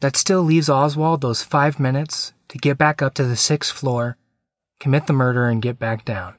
That 0.02 0.16
still 0.16 0.44
leaves 0.44 0.70
Oswald 0.70 1.22
those 1.22 1.44
five 1.44 1.80
minutes 1.80 2.34
to 2.48 2.58
get 2.58 2.78
back 2.78 3.02
up 3.02 3.14
to 3.16 3.26
the 3.26 3.36
sixth 3.36 3.72
floor, 3.72 4.18
commit 4.80 5.08
the 5.08 5.14
murder, 5.14 5.48
and 5.48 5.62
get 5.62 5.78
back 5.78 6.06
down. 6.06 6.39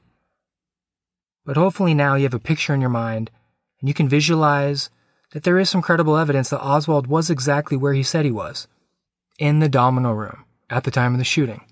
But 1.45 1.57
hopefully 1.57 1.93
now 1.93 2.15
you 2.15 2.23
have 2.23 2.33
a 2.33 2.39
picture 2.39 2.73
in 2.73 2.81
your 2.81 2.89
mind 2.89 3.31
and 3.79 3.87
you 3.87 3.93
can 3.93 4.07
visualize 4.07 4.89
that 5.31 5.43
there 5.43 5.59
is 5.59 5.69
some 5.69 5.81
credible 5.81 6.17
evidence 6.17 6.49
that 6.49 6.63
Oswald 6.63 7.07
was 7.07 7.29
exactly 7.29 7.77
where 7.77 7.93
he 7.93 8.03
said 8.03 8.25
he 8.25 8.31
was 8.31 8.67
in 9.39 9.59
the 9.59 9.69
domino 9.69 10.11
room 10.11 10.45
at 10.69 10.83
the 10.83 10.91
time 10.91 11.13
of 11.13 11.17
the 11.17 11.25
shooting. 11.25 11.65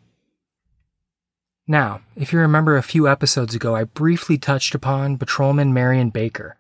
Now, 1.68 2.02
if 2.16 2.34
you 2.34 2.40
remember 2.40 2.78
a 2.78 2.84
few 2.84 3.08
episodes 3.08 3.54
ago, 3.54 3.76
I 3.76 3.84
briefly 3.84 4.40
touched 4.40 4.74
upon 4.74 5.20
patrolman 5.20 5.74
Marion 5.74 6.10
Baker 6.10 6.58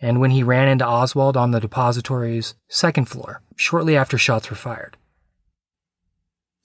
and 0.00 0.20
when 0.20 0.32
he 0.32 0.42
ran 0.42 0.68
into 0.68 0.86
Oswald 0.86 1.34
on 1.34 1.52
the 1.52 1.60
depository's 1.60 2.54
second 2.68 3.06
floor 3.06 3.40
shortly 3.56 3.96
after 3.96 4.18
shots 4.18 4.50
were 4.50 4.56
fired. 4.56 4.98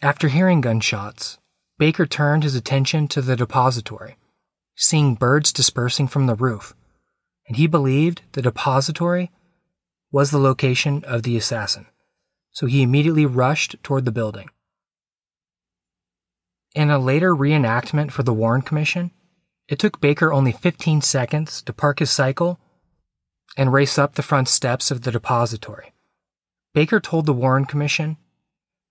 After 0.01 0.27
hearing 0.27 0.59
gunshots, 0.59 1.37
Baker 1.77 2.05
turned 2.05 2.43
his 2.43 2.55
attention 2.55 3.07
to 3.09 3.21
the 3.21 3.37
depository, 3.37 4.17
seeing 4.81 5.13
birds 5.13 5.51
dispersing 5.51 6.07
from 6.07 6.25
the 6.25 6.35
roof, 6.35 6.73
and 7.47 7.57
he 7.57 7.67
believed 7.67 8.21
the 8.31 8.41
depository 8.41 9.29
was 10.09 10.31
the 10.31 10.39
location 10.39 11.03
of 11.03 11.23
the 11.23 11.35
assassin, 11.35 11.85
so 12.51 12.65
he 12.65 12.81
immediately 12.81 13.25
rushed 13.25 13.75
toward 13.83 14.05
the 14.05 14.11
building. 14.11 14.49
In 16.73 16.89
a 16.89 16.97
later 16.97 17.35
reenactment 17.35 18.11
for 18.11 18.23
the 18.23 18.33
Warren 18.33 18.61
Commission, 18.61 19.11
it 19.67 19.79
took 19.79 19.99
Baker 19.99 20.31
only 20.31 20.53
15 20.53 21.01
seconds 21.01 21.61
to 21.63 21.73
park 21.73 21.99
his 21.99 22.09
cycle 22.09 22.57
and 23.57 23.73
race 23.73 23.97
up 23.97 24.15
the 24.15 24.23
front 24.23 24.47
steps 24.47 24.91
of 24.91 25.01
the 25.01 25.11
depository. 25.11 25.91
Baker 26.73 27.01
told 27.01 27.25
the 27.25 27.33
Warren 27.33 27.65
Commission, 27.65 28.15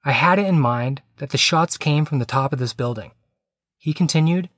I 0.05 0.13
had 0.13 0.39
it 0.39 0.47
in 0.47 0.61
mind 0.61 1.01
that 1.17 1.31
the 1.31 1.39
shots 1.39 1.79
came 1.79 2.05
from 2.05 2.19
the 2.19 2.27
top 2.27 2.53
of 2.53 2.59
this 2.59 2.75
building. 2.75 3.13
He 3.79 3.95
continued, 3.95 4.51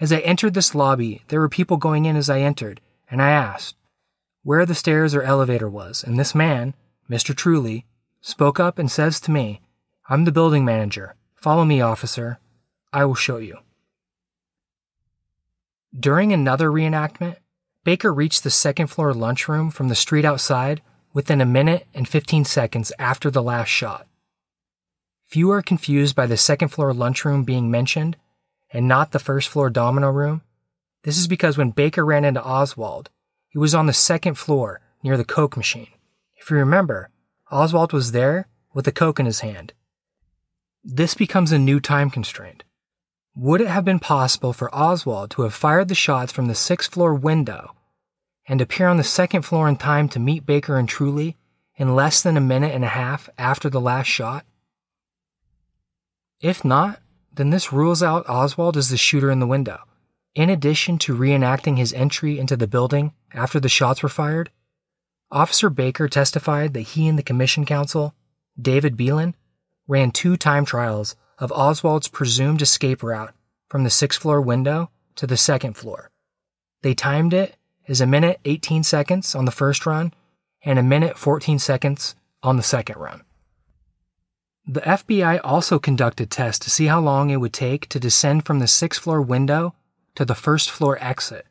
As 0.00 0.12
I 0.12 0.18
entered 0.18 0.54
this 0.54 0.74
lobby, 0.74 1.22
there 1.28 1.40
were 1.40 1.48
people 1.48 1.76
going 1.76 2.04
in 2.04 2.16
as 2.16 2.28
I 2.28 2.40
entered, 2.40 2.80
and 3.10 3.22
I 3.22 3.30
asked 3.30 3.76
where 4.42 4.66
the 4.66 4.74
stairs 4.74 5.14
or 5.14 5.22
elevator 5.22 5.68
was, 5.68 6.04
and 6.04 6.18
this 6.18 6.34
man, 6.34 6.74
Mr. 7.08 7.34
Truly, 7.34 7.86
spoke 8.20 8.60
up 8.60 8.78
and 8.78 8.90
says 8.90 9.18
to 9.20 9.30
me, 9.30 9.62
I'm 10.08 10.24
the 10.24 10.32
building 10.32 10.64
manager. 10.64 11.14
Follow 11.34 11.64
me, 11.64 11.80
officer. 11.80 12.38
I 12.92 13.06
will 13.06 13.14
show 13.14 13.38
you. 13.38 13.58
During 15.98 16.32
another 16.32 16.70
reenactment, 16.70 17.36
Baker 17.84 18.12
reached 18.12 18.44
the 18.44 18.50
second 18.50 18.88
floor 18.88 19.14
lunchroom 19.14 19.70
from 19.70 19.88
the 19.88 19.94
street 19.94 20.24
outside 20.24 20.82
within 21.12 21.40
a 21.40 21.46
minute 21.46 21.86
and 21.94 22.06
15 22.08 22.44
seconds 22.44 22.92
after 22.98 23.30
the 23.30 23.42
last 23.42 23.68
shot. 23.68 24.06
Few 25.26 25.50
are 25.50 25.62
confused 25.62 26.14
by 26.14 26.26
the 26.26 26.36
second 26.36 26.68
floor 26.68 26.92
lunchroom 26.92 27.44
being 27.44 27.70
mentioned 27.70 28.16
and 28.74 28.88
not 28.88 29.12
the 29.12 29.18
first 29.18 29.48
floor 29.48 29.70
domino 29.70 30.10
room, 30.10 30.42
this 31.04 31.16
is 31.16 31.28
because 31.28 31.56
when 31.56 31.70
Baker 31.70 32.04
ran 32.04 32.24
into 32.24 32.44
Oswald, 32.44 33.08
he 33.48 33.58
was 33.58 33.74
on 33.74 33.86
the 33.86 33.92
second 33.92 34.34
floor 34.34 34.80
near 35.02 35.16
the 35.16 35.24
Coke 35.24 35.56
machine. 35.56 35.88
If 36.36 36.50
you 36.50 36.56
remember, 36.56 37.10
Oswald 37.50 37.92
was 37.92 38.12
there 38.12 38.48
with 38.74 38.88
a 38.88 38.92
Coke 38.92 39.20
in 39.20 39.26
his 39.26 39.40
hand. 39.40 39.72
This 40.82 41.14
becomes 41.14 41.52
a 41.52 41.58
new 41.58 41.78
time 41.78 42.10
constraint. 42.10 42.64
Would 43.36 43.60
it 43.60 43.68
have 43.68 43.84
been 43.84 44.00
possible 44.00 44.52
for 44.52 44.74
Oswald 44.74 45.30
to 45.32 45.42
have 45.42 45.54
fired 45.54 45.88
the 45.88 45.94
shots 45.94 46.32
from 46.32 46.46
the 46.46 46.54
sixth 46.54 46.92
floor 46.92 47.14
window 47.14 47.74
and 48.46 48.60
appear 48.60 48.88
on 48.88 48.96
the 48.96 49.04
second 49.04 49.42
floor 49.42 49.68
in 49.68 49.76
time 49.76 50.08
to 50.10 50.18
meet 50.18 50.46
Baker 50.46 50.76
and 50.76 50.88
Truly 50.88 51.36
in 51.76 51.94
less 51.94 52.22
than 52.22 52.36
a 52.36 52.40
minute 52.40 52.74
and 52.74 52.84
a 52.84 52.88
half 52.88 53.28
after 53.38 53.70
the 53.70 53.80
last 53.80 54.06
shot? 54.06 54.44
If 56.40 56.64
not, 56.64 57.00
then 57.36 57.50
this 57.50 57.72
rules 57.72 58.02
out 58.02 58.28
Oswald 58.28 58.76
as 58.76 58.88
the 58.88 58.96
shooter 58.96 59.30
in 59.30 59.40
the 59.40 59.46
window. 59.46 59.80
In 60.34 60.50
addition 60.50 60.98
to 60.98 61.16
reenacting 61.16 61.78
his 61.78 61.92
entry 61.92 62.38
into 62.38 62.56
the 62.56 62.66
building 62.66 63.12
after 63.32 63.60
the 63.60 63.68
shots 63.68 64.02
were 64.02 64.08
fired, 64.08 64.50
Officer 65.30 65.70
Baker 65.70 66.08
testified 66.08 66.74
that 66.74 66.82
he 66.82 67.08
and 67.08 67.18
the 67.18 67.22
Commission 67.22 67.64
Counsel, 67.64 68.14
David 68.60 68.96
Belin, 68.96 69.34
ran 69.86 70.10
two 70.10 70.36
time 70.36 70.64
trials 70.64 71.16
of 71.38 71.52
Oswald's 71.52 72.08
presumed 72.08 72.62
escape 72.62 73.02
route 73.02 73.34
from 73.68 73.84
the 73.84 73.90
sixth 73.90 74.20
floor 74.20 74.40
window 74.40 74.90
to 75.16 75.26
the 75.26 75.36
second 75.36 75.76
floor. 75.76 76.10
They 76.82 76.94
timed 76.94 77.32
it 77.32 77.56
as 77.88 78.00
a 78.00 78.06
minute 78.06 78.40
18 78.44 78.82
seconds 78.82 79.34
on 79.34 79.44
the 79.44 79.50
first 79.50 79.86
run 79.86 80.12
and 80.64 80.78
a 80.78 80.82
minute 80.82 81.18
14 81.18 81.58
seconds 81.58 82.14
on 82.42 82.56
the 82.56 82.62
second 82.62 82.96
run. 82.98 83.22
The 84.66 84.80
FBI 84.80 85.40
also 85.44 85.78
conducted 85.78 86.30
tests 86.30 86.64
to 86.64 86.70
see 86.70 86.86
how 86.86 87.00
long 87.00 87.30
it 87.30 87.36
would 87.36 87.52
take 87.52 87.88
to 87.88 88.00
descend 88.00 88.46
from 88.46 88.58
the 88.58 88.66
sixth 88.66 89.02
floor 89.02 89.20
window 89.20 89.74
to 90.14 90.24
the 90.24 90.34
first 90.34 90.70
floor 90.70 90.98
exit. 91.00 91.46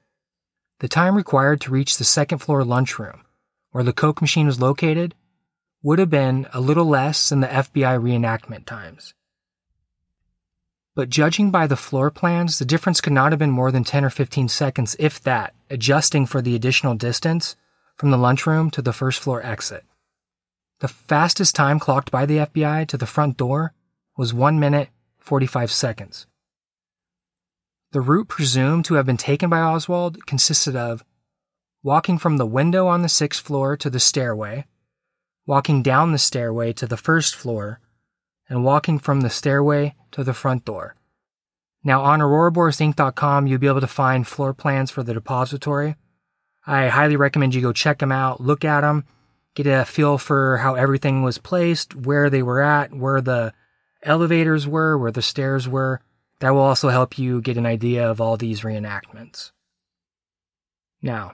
The 0.79 0.87
time 0.87 1.15
required 1.15 1.61
to 1.61 1.71
reach 1.71 1.97
the 1.97 2.03
second 2.03 2.39
floor 2.39 2.63
lunchroom, 2.63 3.23
where 3.71 3.83
the 3.83 3.93
Coke 3.93 4.21
machine 4.21 4.47
was 4.47 4.59
located, 4.59 5.15
would 5.81 5.99
have 5.99 6.09
been 6.09 6.47
a 6.53 6.59
little 6.59 6.85
less 6.85 7.29
than 7.29 7.41
the 7.41 7.47
FBI 7.47 7.99
reenactment 8.01 8.65
times 8.65 9.13
but 10.95 11.09
judging 11.09 11.49
by 11.49 11.65
the 11.65 11.75
floor 11.75 12.11
plans, 12.11 12.59
the 12.59 12.65
difference 12.65 13.01
could 13.01 13.13
not 13.13 13.31
have 13.31 13.39
been 13.39 13.51
more 13.51 13.71
than 13.71 13.83
10 13.83 14.05
or 14.05 14.09
15 14.09 14.47
seconds, 14.47 14.95
if 14.99 15.21
that, 15.23 15.53
adjusting 15.69 16.25
for 16.25 16.41
the 16.41 16.55
additional 16.55 16.93
distance 16.93 17.55
from 17.95 18.11
the 18.11 18.17
lunchroom 18.17 18.69
to 18.71 18.81
the 18.81 18.93
first 18.93 19.19
floor 19.19 19.43
exit. 19.43 19.85
The 20.83 20.89
fastest 20.89 21.55
time 21.55 21.79
clocked 21.79 22.11
by 22.11 22.25
the 22.25 22.39
FBI 22.39 22.89
to 22.89 22.97
the 22.97 23.05
front 23.05 23.37
door 23.37 23.71
was 24.17 24.33
1 24.33 24.59
minute 24.59 24.89
45 25.17 25.71
seconds. 25.71 26.27
The 27.93 28.01
route 28.01 28.27
presumed 28.27 28.83
to 28.85 28.95
have 28.95 29.05
been 29.05 29.15
taken 29.15 29.49
by 29.49 29.61
Oswald 29.61 30.25
consisted 30.25 30.75
of 30.75 31.05
walking 31.83 32.17
from 32.17 32.35
the 32.35 32.45
window 32.45 32.85
on 32.87 33.01
the 33.01 33.07
sixth 33.07 33.45
floor 33.45 33.77
to 33.77 33.89
the 33.89 34.01
stairway, 34.01 34.65
walking 35.45 35.83
down 35.83 36.11
the 36.11 36.17
stairway 36.17 36.73
to 36.73 36.85
the 36.85 36.97
first 36.97 37.33
floor, 37.33 37.79
and 38.49 38.65
walking 38.65 38.99
from 38.99 39.21
the 39.21 39.29
stairway 39.29 39.95
to 40.11 40.21
the 40.21 40.33
front 40.33 40.65
door. 40.65 40.97
Now, 41.81 42.01
on 42.01 42.19
ouroborosink.com, 42.19 43.47
you'll 43.47 43.57
be 43.57 43.67
able 43.67 43.79
to 43.79 43.87
find 43.87 44.27
floor 44.27 44.53
plans 44.53 44.91
for 44.91 45.01
the 45.01 45.13
depository. 45.13 45.95
I 46.67 46.89
highly 46.89 47.15
recommend 47.15 47.55
you 47.55 47.61
go 47.61 47.71
check 47.71 47.99
them 47.99 48.11
out, 48.11 48.41
look 48.41 48.65
at 48.65 48.81
them, 48.81 49.05
get 49.55 49.67
a 49.67 49.85
feel 49.85 50.17
for 50.17 50.57
how 50.57 50.75
everything 50.75 51.23
was 51.23 51.37
placed, 51.37 51.95
where 51.95 52.29
they 52.29 52.41
were 52.41 52.61
at, 52.61 52.93
where 52.93 53.21
the 53.21 53.53
elevators 54.01 54.67
were, 54.67 54.97
where 54.97 55.11
the 55.11 55.21
stairs 55.21 55.67
were. 55.67 56.01
That 56.39 56.51
will 56.51 56.61
also 56.61 56.89
help 56.89 57.17
you 57.17 57.41
get 57.41 57.57
an 57.57 57.65
idea 57.65 58.09
of 58.09 58.19
all 58.19 58.35
these 58.35 58.61
reenactments. 58.61 59.51
Now, 61.01 61.33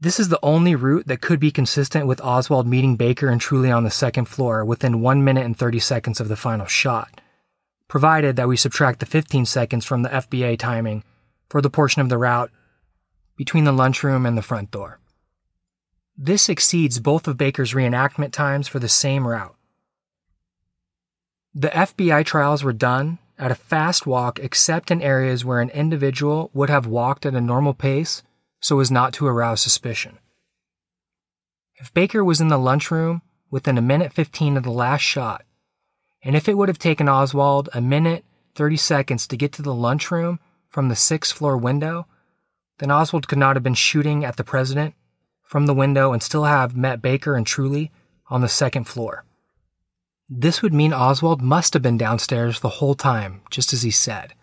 this 0.00 0.20
is 0.20 0.28
the 0.28 0.38
only 0.42 0.74
route 0.74 1.06
that 1.08 1.20
could 1.20 1.40
be 1.40 1.50
consistent 1.50 2.06
with 2.06 2.20
Oswald 2.20 2.66
meeting 2.66 2.96
Baker 2.96 3.28
and 3.28 3.40
Truly 3.40 3.70
on 3.70 3.84
the 3.84 3.90
second 3.90 4.26
floor 4.26 4.64
within 4.64 5.00
1 5.00 5.24
minute 5.24 5.44
and 5.44 5.56
30 5.56 5.80
seconds 5.80 6.20
of 6.20 6.28
the 6.28 6.36
final 6.36 6.66
shot, 6.66 7.20
provided 7.88 8.36
that 8.36 8.48
we 8.48 8.56
subtract 8.56 9.00
the 9.00 9.06
15 9.06 9.44
seconds 9.44 9.84
from 9.84 10.02
the 10.02 10.08
FBA 10.08 10.58
timing 10.58 11.02
for 11.48 11.60
the 11.60 11.70
portion 11.70 12.00
of 12.00 12.08
the 12.08 12.18
route 12.18 12.50
between 13.36 13.64
the 13.64 13.72
lunchroom 13.72 14.24
and 14.24 14.38
the 14.38 14.42
front 14.42 14.70
door. 14.70 15.00
This 16.20 16.48
exceeds 16.48 16.98
both 16.98 17.28
of 17.28 17.36
Baker's 17.36 17.74
reenactment 17.74 18.32
times 18.32 18.66
for 18.66 18.80
the 18.80 18.88
same 18.88 19.24
route. 19.24 19.54
The 21.54 21.68
FBI 21.68 22.26
trials 22.26 22.64
were 22.64 22.72
done 22.72 23.20
at 23.38 23.52
a 23.52 23.54
fast 23.54 24.04
walk 24.04 24.40
except 24.40 24.90
in 24.90 25.00
areas 25.00 25.44
where 25.44 25.60
an 25.60 25.70
individual 25.70 26.50
would 26.52 26.70
have 26.70 26.86
walked 26.86 27.24
at 27.24 27.36
a 27.36 27.40
normal 27.40 27.72
pace 27.72 28.24
so 28.58 28.80
as 28.80 28.90
not 28.90 29.12
to 29.12 29.28
arouse 29.28 29.62
suspicion. 29.62 30.18
If 31.76 31.94
Baker 31.94 32.24
was 32.24 32.40
in 32.40 32.48
the 32.48 32.58
lunchroom 32.58 33.22
within 33.48 33.78
a 33.78 33.82
minute 33.82 34.12
15 34.12 34.56
of 34.56 34.64
the 34.64 34.70
last 34.70 35.02
shot, 35.02 35.44
and 36.24 36.34
if 36.34 36.48
it 36.48 36.56
would 36.58 36.68
have 36.68 36.80
taken 36.80 37.08
Oswald 37.08 37.68
a 37.72 37.80
minute 37.80 38.24
30 38.56 38.76
seconds 38.76 39.28
to 39.28 39.36
get 39.36 39.52
to 39.52 39.62
the 39.62 39.74
lunchroom 39.74 40.40
from 40.68 40.88
the 40.88 40.96
sixth 40.96 41.32
floor 41.32 41.56
window, 41.56 42.08
then 42.78 42.90
Oswald 42.90 43.28
could 43.28 43.38
not 43.38 43.54
have 43.54 43.62
been 43.62 43.74
shooting 43.74 44.24
at 44.24 44.36
the 44.36 44.42
president 44.42 44.94
from 45.48 45.64
the 45.64 45.74
window 45.74 46.12
and 46.12 46.22
still 46.22 46.44
have 46.44 46.76
met 46.76 47.00
Baker 47.00 47.34
and 47.34 47.46
Truly 47.46 47.90
on 48.28 48.42
the 48.42 48.48
second 48.48 48.84
floor. 48.84 49.24
This 50.28 50.60
would 50.60 50.74
mean 50.74 50.92
Oswald 50.92 51.40
must 51.40 51.72
have 51.72 51.82
been 51.82 51.96
downstairs 51.96 52.60
the 52.60 52.68
whole 52.68 52.94
time, 52.94 53.40
just 53.50 53.72
as 53.72 53.80
he 53.80 53.90
said. 53.90 54.34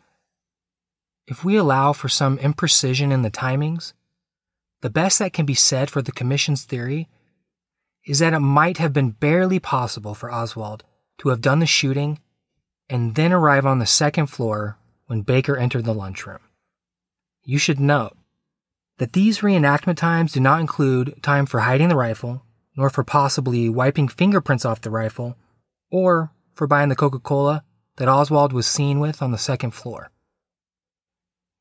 If 1.28 1.46
we 1.46 1.58
allow 1.58 1.94
for 1.94 2.10
some 2.10 2.40
imprecision 2.40 3.12
in 3.12 3.22
the 3.22 3.30
timings, 3.30 3.94
the 4.82 4.90
best 4.90 5.20
that 5.20 5.32
can 5.32 5.46
be 5.46 5.54
said 5.54 5.92
for 5.92 6.02
the 6.02 6.12
Commission's 6.12 6.64
theory 6.64 7.08
is 8.08 8.18
that 8.18 8.34
it 8.34 8.40
might 8.40 8.80
have 8.80 8.92
been 8.92 9.12
barely 9.12 9.60
possible 9.60 10.16
for 10.16 10.32
Oswald 10.32 10.84
to 11.20 11.30
have 11.30 11.40
done 11.40 11.60
the 11.60 11.68
shooting 11.68 12.20
and 12.90 13.14
then 13.14 13.32
arrive 13.32 13.66
on 13.68 13.78
the 13.78 13.86
second 13.86 14.26
floor 14.26 14.80
when 15.06 15.22
Baker 15.22 15.56
entered 15.56 15.86
the 15.86 15.94
lunchroom. 15.94 16.40
You 17.44 17.60
should 17.60 17.80
note 17.80 18.18
that 18.98 19.14
these 19.14 19.40
reenactment 19.40 19.98
times 19.98 20.34
do 20.34 20.40
not 20.40 20.62
include 20.62 21.22
time 21.22 21.46
for 21.46 21.62
hiding 21.62 21.90
the 21.90 21.96
rifle, 21.96 22.44
nor 22.78 22.90
for 22.90 23.04
possibly 23.04 23.70
wiping 23.70 24.08
fingerprints 24.08 24.66
off 24.66 24.82
the 24.82 24.90
rifle, 24.90 25.38
or 25.92 26.32
for 26.54 26.68
buying 26.68 26.90
the 26.90 26.96
Coca 26.96 27.20
Cola 27.20 27.64
that 27.98 28.08
Oswald 28.08 28.54
was 28.54 28.68
seen 28.68 29.00
with 29.00 29.22
on 29.22 29.32
the 29.32 29.38
second 29.38 29.72
floor. 29.72 30.12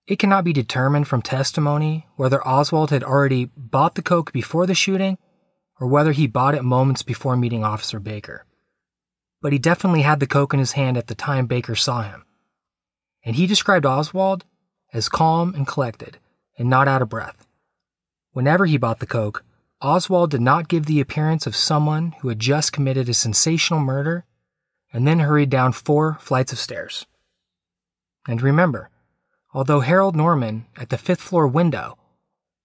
It 0.06 0.18
cannot 0.18 0.44
be 0.44 0.52
determined 0.52 1.08
from 1.08 1.22
testimony 1.22 2.06
whether 2.16 2.46
Oswald 2.46 2.90
had 2.90 3.02
already 3.02 3.46
bought 3.56 3.94
the 3.94 4.02
Coke 4.02 4.32
before 4.32 4.66
the 4.66 4.74
shooting 4.74 5.18
or 5.80 5.86
whether 5.88 6.12
he 6.12 6.26
bought 6.26 6.54
it 6.54 6.62
moments 6.62 7.02
before 7.02 7.36
meeting 7.36 7.64
Officer 7.64 7.98
Baker. 7.98 8.44
But 9.40 9.52
he 9.52 9.58
definitely 9.58 10.02
had 10.02 10.20
the 10.20 10.26
Coke 10.26 10.52
in 10.52 10.60
his 10.60 10.72
hand 10.72 10.96
at 10.96 11.06
the 11.06 11.14
time 11.14 11.46
Baker 11.46 11.74
saw 11.74 12.02
him. 12.02 12.24
And 13.24 13.34
he 13.36 13.46
described 13.46 13.86
Oswald 13.86 14.44
as 14.92 15.08
calm 15.08 15.54
and 15.54 15.66
collected 15.66 16.18
and 16.58 16.68
not 16.68 16.88
out 16.88 17.02
of 17.02 17.08
breath. 17.08 17.46
Whenever 18.32 18.66
he 18.66 18.76
bought 18.76 19.00
the 19.00 19.06
Coke, 19.06 19.44
Oswald 19.80 20.30
did 20.30 20.40
not 20.40 20.68
give 20.68 20.86
the 20.86 21.00
appearance 21.00 21.46
of 21.46 21.54
someone 21.54 22.14
who 22.20 22.28
had 22.28 22.38
just 22.38 22.72
committed 22.72 23.08
a 23.08 23.14
sensational 23.14 23.80
murder 23.80 24.24
and 24.92 25.06
then 25.06 25.20
hurried 25.20 25.50
down 25.50 25.72
four 25.72 26.16
flights 26.20 26.52
of 26.52 26.58
stairs. 26.58 27.06
And 28.26 28.40
remember, 28.40 28.90
although 29.52 29.80
Harold 29.80 30.16
Norman, 30.16 30.66
at 30.76 30.88
the 30.88 30.98
fifth 30.98 31.20
floor 31.20 31.46
window, 31.46 31.98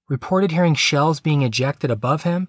reported 0.08 0.52
hearing 0.52 0.76
shells 0.76 1.20
being 1.20 1.42
ejected 1.42 1.92
above 1.92 2.24
him, 2.24 2.48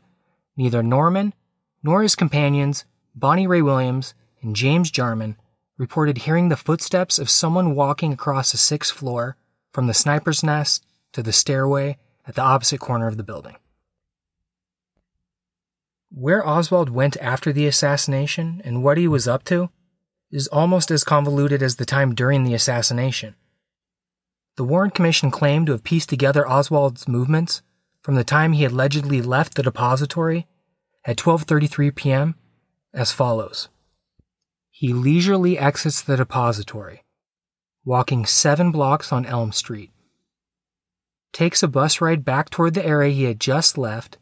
neither 0.57 0.83
Norman 0.83 1.35
nor 1.83 2.03
his 2.03 2.15
companions, 2.15 2.85
Bonnie 3.15 3.47
Ray 3.47 3.63
Williams 3.63 4.15
and 4.43 4.55
James 4.55 4.91
Jarman, 4.91 5.37
reported 5.79 6.19
hearing 6.19 6.49
the 6.49 6.57
footsteps 6.57 7.19
of 7.19 7.31
someone 7.31 7.75
walking 7.75 8.13
across 8.13 8.53
the 8.53 8.59
sixth 8.59 8.95
floor 8.95 9.37
from 9.73 9.87
the 9.87 9.95
sniper's 9.95 10.45
nest 10.45 10.85
to 11.13 11.23
the 11.23 11.33
stairway 11.33 11.99
at 12.27 12.35
the 12.35 12.43
opposite 12.43 12.81
corner 12.81 13.07
of 13.07 13.17
the 13.17 13.25
building. 13.25 13.57
Where 16.11 16.47
Oswald 16.47 16.91
went 16.91 17.17
after 17.19 17.53
the 17.53 17.67
assassination 17.67 18.61
and 18.65 18.83
what 18.83 18.99
he 18.99 19.07
was 19.07 19.29
up 19.29 19.45
to 19.45 19.71
is 20.31 20.49
almost 20.49 20.91
as 20.91 21.05
convoluted 21.05 21.63
as 21.63 21.77
the 21.77 21.85
time 21.85 22.15
during 22.15 22.45
the 22.45 22.55
assassination. 22.55 23.35
The 24.57 24.65
Warren 24.65 24.91
Commission 24.91 25.31
claimed 25.31 25.67
to 25.67 25.73
have 25.73 25.85
pieced 25.85 26.09
together 26.09 26.49
Oswald's 26.49 27.09
movements 27.09 27.63
from 28.03 28.15
the 28.15 28.25
time 28.25 28.53
he 28.53 28.65
allegedly 28.65 29.23
left 29.23 29.55
the 29.55 29.63
depository 29.63 30.47
at 31.05 31.17
12:33 31.17 31.95
p.m. 31.95 32.35
as 32.93 33.13
follows. 33.13 33.69
He 34.71 34.93
leisurely 34.93 35.59
exits 35.59 36.01
the 36.03 36.17
depository, 36.17 37.05
walking 37.85 38.27
7 38.27 38.71
blocks 38.71 39.13
on 39.13 39.27
Elm 39.27 39.53
Street. 39.53 39.91
Takes 41.33 41.63
a 41.63 41.69
bus 41.69 42.01
ride 42.01 42.25
back 42.25 42.51
toward 42.51 42.75
the 42.75 42.85
area 42.85 43.13
he 43.13 43.25
had 43.25 43.41
just 43.41 43.79
left, 43.79 44.19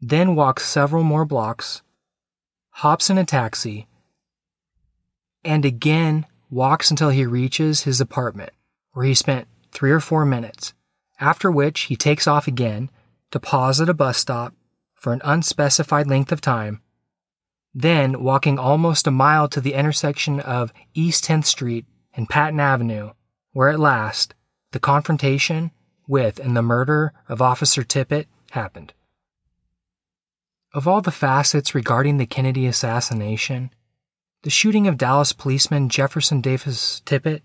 then 0.00 0.34
walks 0.34 0.64
several 0.64 1.02
more 1.02 1.24
blocks, 1.24 1.82
hops 2.70 3.10
in 3.10 3.18
a 3.18 3.24
taxi, 3.24 3.86
and 5.44 5.64
again 5.64 6.26
walks 6.50 6.90
until 6.90 7.10
he 7.10 7.24
reaches 7.24 7.82
his 7.82 8.00
apartment 8.00 8.52
where 8.92 9.06
he 9.06 9.14
spent 9.14 9.48
three 9.70 9.90
or 9.90 10.00
four 10.00 10.24
minutes, 10.24 10.74
after 11.18 11.50
which 11.50 11.82
he 11.82 11.96
takes 11.96 12.26
off 12.26 12.46
again 12.46 12.90
to 13.30 13.40
pause 13.40 13.80
at 13.80 13.88
a 13.88 13.94
bus 13.94 14.18
stop 14.18 14.54
for 14.94 15.12
an 15.12 15.22
unspecified 15.24 16.06
length 16.06 16.30
of 16.30 16.40
time, 16.40 16.80
then 17.74 18.22
walking 18.22 18.58
almost 18.58 19.06
a 19.06 19.10
mile 19.10 19.48
to 19.48 19.60
the 19.60 19.74
intersection 19.74 20.40
of 20.40 20.72
East 20.94 21.24
10th 21.24 21.46
Street 21.46 21.86
and 22.14 22.28
Patton 22.28 22.60
Avenue, 22.60 23.12
where 23.52 23.70
at 23.70 23.80
last 23.80 24.34
the 24.72 24.80
confrontation 24.80 25.70
with 26.08 26.38
and 26.38 26.56
the 26.56 26.62
murder 26.62 27.12
of 27.28 27.40
Officer 27.40 27.82
Tippit 27.82 28.26
happened. 28.50 28.92
Of 30.74 30.88
all 30.88 31.00
the 31.00 31.10
facets 31.10 31.74
regarding 31.74 32.16
the 32.16 32.26
Kennedy 32.26 32.66
assassination, 32.66 33.70
the 34.42 34.50
shooting 34.50 34.86
of 34.86 34.98
Dallas 34.98 35.32
policeman 35.32 35.88
Jefferson 35.88 36.40
Davis 36.40 37.02
Tippit 37.06 37.42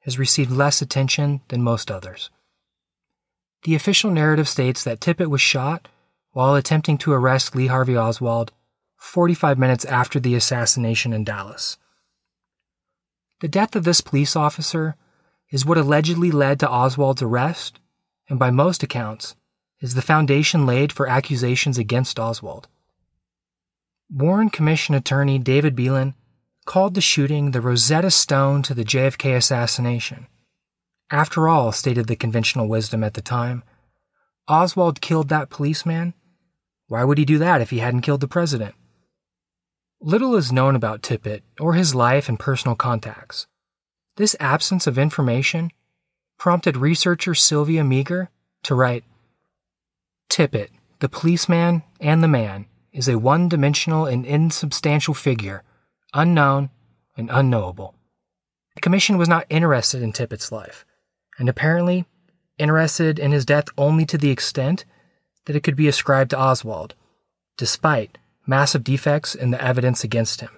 has 0.00 0.18
received 0.18 0.50
less 0.50 0.80
attention 0.80 1.40
than 1.48 1.62
most 1.62 1.90
others. 1.90 2.30
The 3.64 3.74
official 3.74 4.10
narrative 4.10 4.48
states 4.48 4.84
that 4.84 5.00
Tippit 5.00 5.28
was 5.28 5.40
shot 5.40 5.88
while 6.32 6.54
attempting 6.54 6.98
to 6.98 7.12
arrest 7.12 7.54
Lee 7.54 7.66
Harvey 7.66 7.96
Oswald 7.96 8.52
45 8.96 9.58
minutes 9.58 9.84
after 9.84 10.20
the 10.20 10.34
assassination 10.34 11.12
in 11.12 11.24
Dallas. 11.24 11.76
The 13.40 13.48
death 13.48 13.76
of 13.76 13.84
this 13.84 14.00
police 14.00 14.36
officer 14.36 14.96
is 15.50 15.64
what 15.64 15.78
allegedly 15.78 16.30
led 16.30 16.60
to 16.60 16.68
Oswald's 16.68 17.22
arrest, 17.22 17.80
and 18.28 18.38
by 18.38 18.50
most 18.50 18.82
accounts, 18.82 19.34
is 19.80 19.94
the 19.94 20.02
foundation 20.02 20.66
laid 20.66 20.92
for 20.92 21.08
accusations 21.08 21.78
against 21.78 22.18
Oswald. 22.18 22.68
Warren 24.10 24.50
Commission 24.50 24.94
attorney 24.94 25.38
David 25.38 25.76
Belin 25.76 26.14
called 26.64 26.94
the 26.94 27.00
shooting 27.00 27.50
the 27.50 27.60
Rosetta 27.60 28.10
Stone 28.10 28.62
to 28.62 28.74
the 28.74 28.84
JFK 28.84 29.36
assassination. 29.36 30.26
After 31.10 31.48
all, 31.48 31.72
stated 31.72 32.06
the 32.06 32.16
conventional 32.16 32.68
wisdom 32.68 33.02
at 33.02 33.14
the 33.14 33.22
time, 33.22 33.62
Oswald 34.46 35.00
killed 35.00 35.28
that 35.28 35.50
policeman. 35.50 36.14
Why 36.86 37.04
would 37.04 37.18
he 37.18 37.24
do 37.24 37.38
that 37.38 37.60
if 37.60 37.70
he 37.70 37.78
hadn't 37.78 38.00
killed 38.00 38.20
the 38.20 38.28
president? 38.28 38.74
Little 40.00 40.36
is 40.36 40.52
known 40.52 40.76
about 40.76 41.02
Tippit 41.02 41.42
or 41.58 41.74
his 41.74 41.94
life 41.94 42.28
and 42.28 42.38
personal 42.38 42.76
contacts. 42.76 43.46
This 44.18 44.34
absence 44.40 44.88
of 44.88 44.98
information 44.98 45.70
prompted 46.38 46.76
researcher 46.76 47.34
Sylvia 47.34 47.84
Meagher 47.84 48.28
to 48.64 48.74
write 48.74 49.04
Tippit, 50.28 50.70
the 50.98 51.08
policeman 51.08 51.84
and 52.00 52.22
the 52.22 52.28
man, 52.28 52.66
is 52.92 53.08
a 53.08 53.16
one 53.18 53.48
dimensional 53.48 54.06
and 54.06 54.26
insubstantial 54.26 55.14
figure 55.14 55.62
unknown, 56.14 56.70
and 57.16 57.30
unknowable. 57.30 57.94
The 58.74 58.80
Commission 58.80 59.18
was 59.18 59.28
not 59.28 59.46
interested 59.50 60.02
in 60.02 60.12
Tippit's 60.12 60.50
life, 60.50 60.84
and 61.38 61.48
apparently 61.48 62.04
interested 62.58 63.20
in 63.20 63.30
his 63.30 63.44
death 63.44 63.66
only 63.76 64.04
to 64.06 64.18
the 64.18 64.30
extent 64.30 64.84
that 65.44 65.54
it 65.54 65.62
could 65.62 65.76
be 65.76 65.88
ascribed 65.88 66.30
to 66.30 66.40
Oswald, 66.40 66.94
despite 67.56 68.18
massive 68.46 68.82
defects 68.82 69.34
in 69.34 69.52
the 69.52 69.62
evidence 69.62 70.02
against 70.02 70.40
him. 70.40 70.57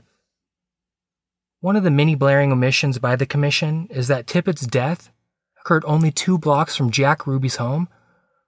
One 1.61 1.77
of 1.77 1.85
the 1.85 1.91
many 1.91 2.15
blaring 2.15 2.53
omissions 2.53 2.99
by 2.99 3.17
the 3.17 3.27
Commission 3.27 3.87
is 3.91 4.09
that 4.09 4.27
Tippit's 4.27 4.67
death 4.67 5.11
occurred 5.61 5.85
only 5.87 6.11
two 6.11 6.39
blocks 6.39 6.75
from 6.75 6.91
Jack 6.91 7.27
Ruby's 7.27 7.57
home 7.57 7.89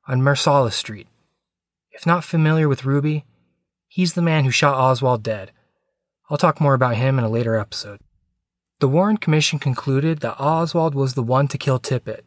on 0.09 0.23
Marsalis 0.23 0.73
Street. 0.73 1.09
If 1.91 2.07
not 2.07 2.25
familiar 2.25 2.69
with 2.69 2.87
Ruby, 2.87 3.27
he's 3.87 4.15
the 4.15 4.23
man 4.23 4.45
who 4.45 4.51
shot 4.51 4.77
Oswald 4.77 5.23
dead 5.23 5.53
I'll 6.33 6.39
talk 6.39 6.63
more 6.63 6.73
about 6.73 6.97
him 6.97 7.19
in 7.19 7.27
a 7.27 7.29
later 7.29 7.57
episode. 7.57 8.01
The 8.81 8.89
Warren 8.89 9.19
Commission 9.19 9.59
concluded 9.59 10.21
that 10.21 10.41
Oswald 10.41 10.95
was 10.95 11.13
the 11.13 11.23
one 11.23 11.47
to 11.49 11.59
kill 11.59 11.79
Tippit, 11.79 12.23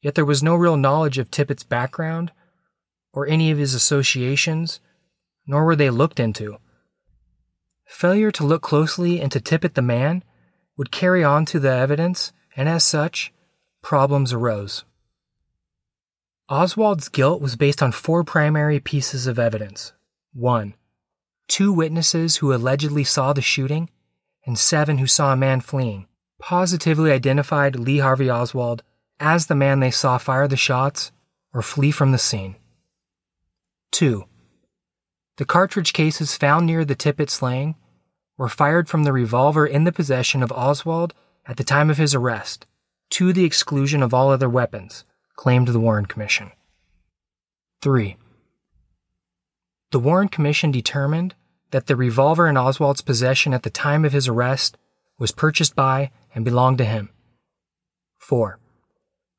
yet 0.00 0.14
there 0.14 0.24
was 0.24 0.42
no 0.42 0.54
real 0.54 0.78
knowledge 0.78 1.18
of 1.18 1.30
Tippit's 1.30 1.62
background 1.62 2.32
or 3.12 3.26
any 3.26 3.50
of 3.50 3.58
his 3.58 3.74
associations, 3.74 4.80
nor 5.46 5.66
were 5.66 5.76
they 5.76 5.90
looked 5.90 6.18
into. 6.18 6.56
Failure 7.90 8.30
to 8.30 8.46
look 8.46 8.62
closely 8.62 9.20
into 9.20 9.40
Tippit 9.40 9.74
the 9.74 9.82
man 9.82 10.22
would 10.76 10.90
carry 10.90 11.22
on 11.22 11.44
to 11.46 11.58
the 11.58 11.70
evidence, 11.70 12.32
and 12.56 12.66
as 12.66 12.82
such, 12.82 13.30
problems 13.82 14.32
arose. 14.32 14.84
Oswald's 16.48 17.08
guilt 17.08 17.42
was 17.42 17.56
based 17.56 17.82
on 17.82 17.92
four 17.92 18.24
primary 18.24 18.80
pieces 18.80 19.26
of 19.26 19.38
evidence. 19.38 19.92
1. 20.32 20.74
Two 21.48 21.72
witnesses 21.72 22.36
who 22.36 22.54
allegedly 22.54 23.04
saw 23.04 23.34
the 23.34 23.42
shooting, 23.42 23.90
and 24.46 24.58
seven 24.58 24.96
who 24.98 25.06
saw 25.06 25.32
a 25.32 25.36
man 25.36 25.60
fleeing, 25.60 26.06
positively 26.38 27.12
identified 27.12 27.76
Lee 27.76 27.98
Harvey 27.98 28.30
Oswald 28.30 28.82
as 29.18 29.46
the 29.46 29.54
man 29.54 29.80
they 29.80 29.90
saw 29.90 30.16
fire 30.16 30.48
the 30.48 30.56
shots 30.56 31.12
or 31.52 31.60
flee 31.60 31.90
from 31.90 32.12
the 32.12 32.18
scene. 32.18 32.56
2. 33.90 34.24
The 35.36 35.44
cartridge 35.44 35.92
cases 35.92 36.36
found 36.36 36.66
near 36.66 36.84
the 36.84 36.96
Tippit 36.96 37.28
slaying 37.28 37.74
were 38.40 38.48
fired 38.48 38.88
from 38.88 39.04
the 39.04 39.12
revolver 39.12 39.66
in 39.66 39.84
the 39.84 39.92
possession 39.92 40.42
of 40.42 40.50
Oswald 40.50 41.12
at 41.44 41.58
the 41.58 41.62
time 41.62 41.90
of 41.90 41.98
his 41.98 42.14
arrest, 42.14 42.64
to 43.10 43.34
the 43.34 43.44
exclusion 43.44 44.02
of 44.02 44.14
all 44.14 44.30
other 44.30 44.48
weapons, 44.48 45.04
claimed 45.36 45.68
the 45.68 45.78
Warren 45.78 46.06
Commission. 46.06 46.50
3. 47.82 48.16
The 49.90 49.98
Warren 49.98 50.28
Commission 50.28 50.70
determined 50.70 51.34
that 51.70 51.86
the 51.86 51.96
revolver 51.96 52.48
in 52.48 52.56
Oswald's 52.56 53.02
possession 53.02 53.52
at 53.52 53.62
the 53.62 53.68
time 53.68 54.06
of 54.06 54.14
his 54.14 54.26
arrest 54.26 54.78
was 55.18 55.32
purchased 55.32 55.76
by 55.76 56.10
and 56.34 56.42
belonged 56.42 56.78
to 56.78 56.86
him. 56.86 57.10
4. 58.20 58.58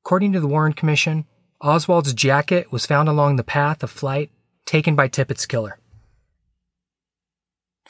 According 0.05 0.31
to 0.33 0.39
the 0.39 0.47
Warren 0.47 0.73
Commission, 0.73 1.25
Oswald's 1.59 2.13
jacket 2.13 2.71
was 2.71 2.85
found 2.85 3.09
along 3.09 3.37
the 3.37 3.43
path 3.43 3.81
of 3.81 3.89
flight 3.89 4.29
taken 4.67 4.95
by 4.95 5.07
Tippit's 5.07 5.47
killer. 5.47 5.79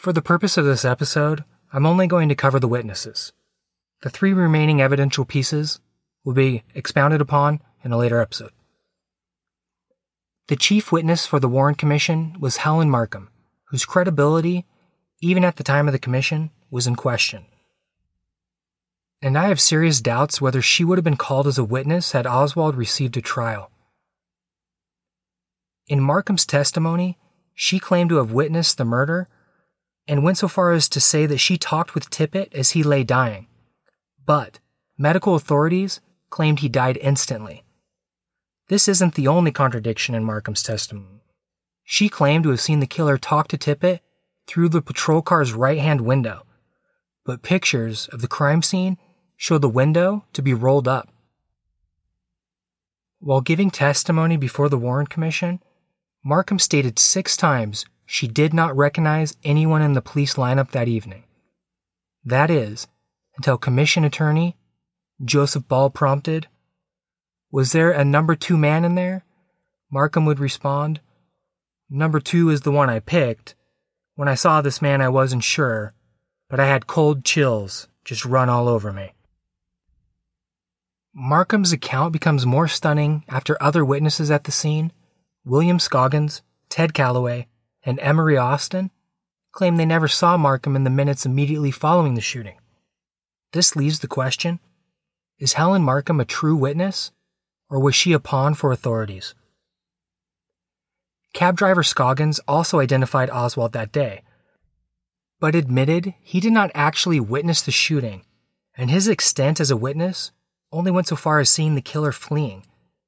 For 0.02 0.12
the 0.12 0.22
purpose 0.24 0.58
of 0.58 0.66
this 0.66 0.84
episode, 0.84 1.44
I'm 1.72 1.86
only 1.86 2.08
going 2.08 2.28
to 2.30 2.34
cover 2.34 2.60
the 2.60 2.68
witnesses. 2.68 3.34
The 4.02 4.10
three 4.10 4.34
remaining 4.34 4.82
evidential 4.82 5.26
pieces 5.26 5.80
will 6.24 6.34
be 6.34 6.64
expounded 6.74 7.22
upon 7.22 7.62
in 7.84 7.92
a 7.92 8.00
later 8.00 8.20
episode. 8.20 8.50
The 10.48 10.56
chief 10.56 10.92
witness 10.92 11.28
for 11.28 11.40
the 11.40 11.48
Warren 11.48 11.76
Commission 11.76 12.36
was 12.40 12.58
Helen 12.58 12.90
Markham, 12.90 13.30
whose 13.66 13.86
credibility, 13.86 14.66
even 15.22 15.46
at 15.46 15.58
the 15.58 15.64
time 15.64 15.88
of 15.88 15.92
the 15.92 16.00
commission, 16.00 16.50
was 16.72 16.88
in 16.88 16.96
question. 16.96 17.46
And 19.22 19.38
I 19.38 19.50
have 19.50 19.62
serious 19.62 20.02
doubts 20.02 20.42
whether 20.42 20.64
she 20.64 20.84
would 20.84 20.98
have 20.98 21.06
been 21.06 21.16
called 21.16 21.46
as 21.46 21.60
a 21.60 21.64
witness 21.64 22.14
had 22.14 22.26
Oswald 22.26 22.74
received 22.74 23.18
a 23.18 23.22
trial. 23.22 23.70
In 25.86 26.00
Markham's 26.02 26.48
testimony, 26.48 27.20
she 27.54 27.78
claimed 27.78 28.10
to 28.10 28.16
have 28.16 28.32
witnessed 28.32 28.80
the 28.80 28.84
murder 28.84 29.30
and 30.08 30.24
went 30.24 30.38
so 30.38 30.48
far 30.48 30.72
as 30.72 30.90
to 30.90 31.00
say 31.00 31.26
that 31.26 31.38
she 31.38 31.58
talked 31.58 31.96
with 31.96 32.10
Tippit 32.10 32.54
as 32.54 32.72
he 32.72 32.84
lay 32.84 33.04
dying. 33.04 33.48
But 34.26 34.60
medical 34.98 35.36
authorities 35.36 36.02
claimed 36.30 36.60
he 36.60 36.70
died 36.70 36.98
instantly. 36.98 37.64
This 38.68 38.88
isn't 38.88 39.16
the 39.16 39.28
only 39.28 39.52
contradiction 39.52 40.16
in 40.16 40.24
Markham's 40.24 40.64
testimony. 40.64 41.22
She 41.84 42.08
claimed 42.08 42.44
to 42.46 42.52
have 42.52 42.62
seen 42.62 42.80
the 42.80 42.88
killer 42.88 43.18
talk 43.18 43.48
to 43.50 43.58
Tippit 43.58 44.00
through 44.48 44.70
the 44.70 44.82
patrol 44.82 45.22
car's 45.22 45.54
right 45.54 45.80
hand 45.80 46.02
window, 46.02 46.46
but 47.26 47.42
pictures 47.42 48.08
of 48.14 48.22
the 48.22 48.28
crime 48.28 48.62
scene 48.62 48.98
show 49.36 49.58
the 49.58 49.70
window 49.70 50.26
to 50.34 50.42
be 50.42 50.54
rolled 50.54 50.88
up. 50.88 51.10
While 53.20 53.42
giving 53.42 53.70
testimony 53.70 54.38
before 54.38 54.70
the 54.70 54.78
Warren 54.78 55.06
Commission, 55.06 55.62
Markham 56.24 56.60
stated 56.60 56.98
six 56.98 57.36
times 57.36 57.86
she 58.12 58.28
did 58.28 58.54
not 58.54 58.76
recognize 58.76 59.38
anyone 59.42 59.82
in 59.82 59.94
the 59.94 60.02
police 60.02 60.34
lineup 60.34 60.72
that 60.72 60.90
evening. 60.90 61.24
That 62.26 62.52
is, 62.52 62.86
until 63.38 63.58
Commission 63.58 64.04
Attorney 64.04 64.58
Joseph 65.24 65.66
Ball 65.70 65.90
prompted, 65.90 66.48
Was 67.54 67.72
there 67.72 67.90
a 67.90 68.04
number 68.04 68.36
two 68.36 68.58
man 68.58 68.84
in 68.84 68.96
there? 68.96 69.24
Markham 69.90 70.26
would 70.26 70.42
respond, 70.42 71.00
Number 71.90 72.20
two 72.20 72.50
is 72.50 72.62
the 72.62 72.72
one 72.72 72.90
I 72.90 73.00
picked. 73.00 73.56
When 74.16 74.28
I 74.28 74.36
saw 74.36 74.60
this 74.60 74.82
man, 74.82 75.00
I 75.02 75.08
wasn't 75.08 75.46
sure, 75.46 75.94
but 76.50 76.60
I 76.60 76.66
had 76.66 76.88
cold 76.88 77.24
chills 77.24 77.88
just 78.04 78.26
run 78.26 78.50
all 78.50 78.68
over 78.68 78.92
me. 78.92 79.14
Markham's 81.14 81.72
account 81.72 82.12
becomes 82.12 82.46
more 82.46 82.68
stunning 82.68 83.24
after 83.30 83.58
other 83.64 83.86
witnesses 83.86 84.30
at 84.30 84.44
the 84.44 84.52
scene, 84.52 84.92
William 85.46 85.80
Scoggins, 85.80 86.42
Ted 86.68 86.94
Callaway, 86.94 87.48
and 87.84 88.00
Emery 88.00 88.38
Austin, 88.38 88.92
claim 89.52 89.76
they 89.76 89.86
never 89.86 90.08
saw 90.08 90.38
Markham 90.38 90.76
in 90.76 90.84
the 90.84 90.90
minutes 90.90 91.26
immediately 91.26 91.72
following 91.72 92.16
the 92.16 92.22
shooting. 92.22 92.58
This 93.54 93.76
leaves 93.76 94.00
the 94.00 94.08
question 94.08 94.60
is 95.40 95.54
Helen 95.54 95.82
Markham 95.82 96.20
a 96.20 96.26
true 96.26 96.56
witness, 96.56 97.12
or 97.70 97.80
was 97.80 97.96
she 97.96 98.14
a 98.14 98.20
pawn 98.20 98.54
for 98.54 98.72
authorities? 98.72 99.34
Cab 101.34 101.58
driver 101.58 101.82
Scoggins 101.82 102.40
also 102.48 102.80
identified 102.80 103.30
Oswald 103.32 103.74
that 103.74 103.92
day, 103.92 104.22
but 105.40 105.56
admitted 105.56 106.14
he 106.22 106.40
did 106.40 106.54
not 106.54 106.70
actually 106.76 107.20
witness 107.20 107.62
the 107.62 107.72
shooting, 107.72 108.24
and 108.78 108.92
his 108.92 109.08
extent 109.08 109.60
as 109.60 109.72
a 109.72 109.78
witness 109.78 110.32
only 110.72 110.92
went 110.92 111.08
so 111.08 111.16
far 111.16 111.40
as 111.40 111.50
seeing 111.50 111.76
the 111.76 111.82
killer 111.82 112.12
fleeing, 112.12 112.66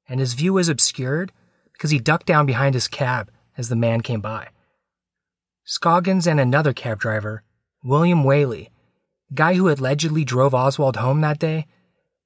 and 0.10 0.20
his 0.20 0.34
view 0.34 0.54
was 0.54 0.70
obscured 0.70 1.32
because 1.74 1.92
he 1.92 2.00
ducked 2.00 2.26
down 2.26 2.46
behind 2.46 2.74
his 2.74 2.88
cab 2.88 3.30
as 3.58 3.70
the 3.70 3.76
man 3.76 4.02
came 4.02 4.22
by. 4.22 4.48
Scoggins 5.66 6.28
and 6.28 6.42
another 6.42 6.74
cab 6.74 7.00
driver, 7.00 7.42
William 7.84 8.26
Whaley, 8.26 8.70
guy 9.34 9.54
who 9.54 9.70
allegedly 9.70 10.26
drove 10.26 10.54
Oswald 10.54 10.98
home 10.98 11.22
that 11.22 11.40
day, 11.40 11.68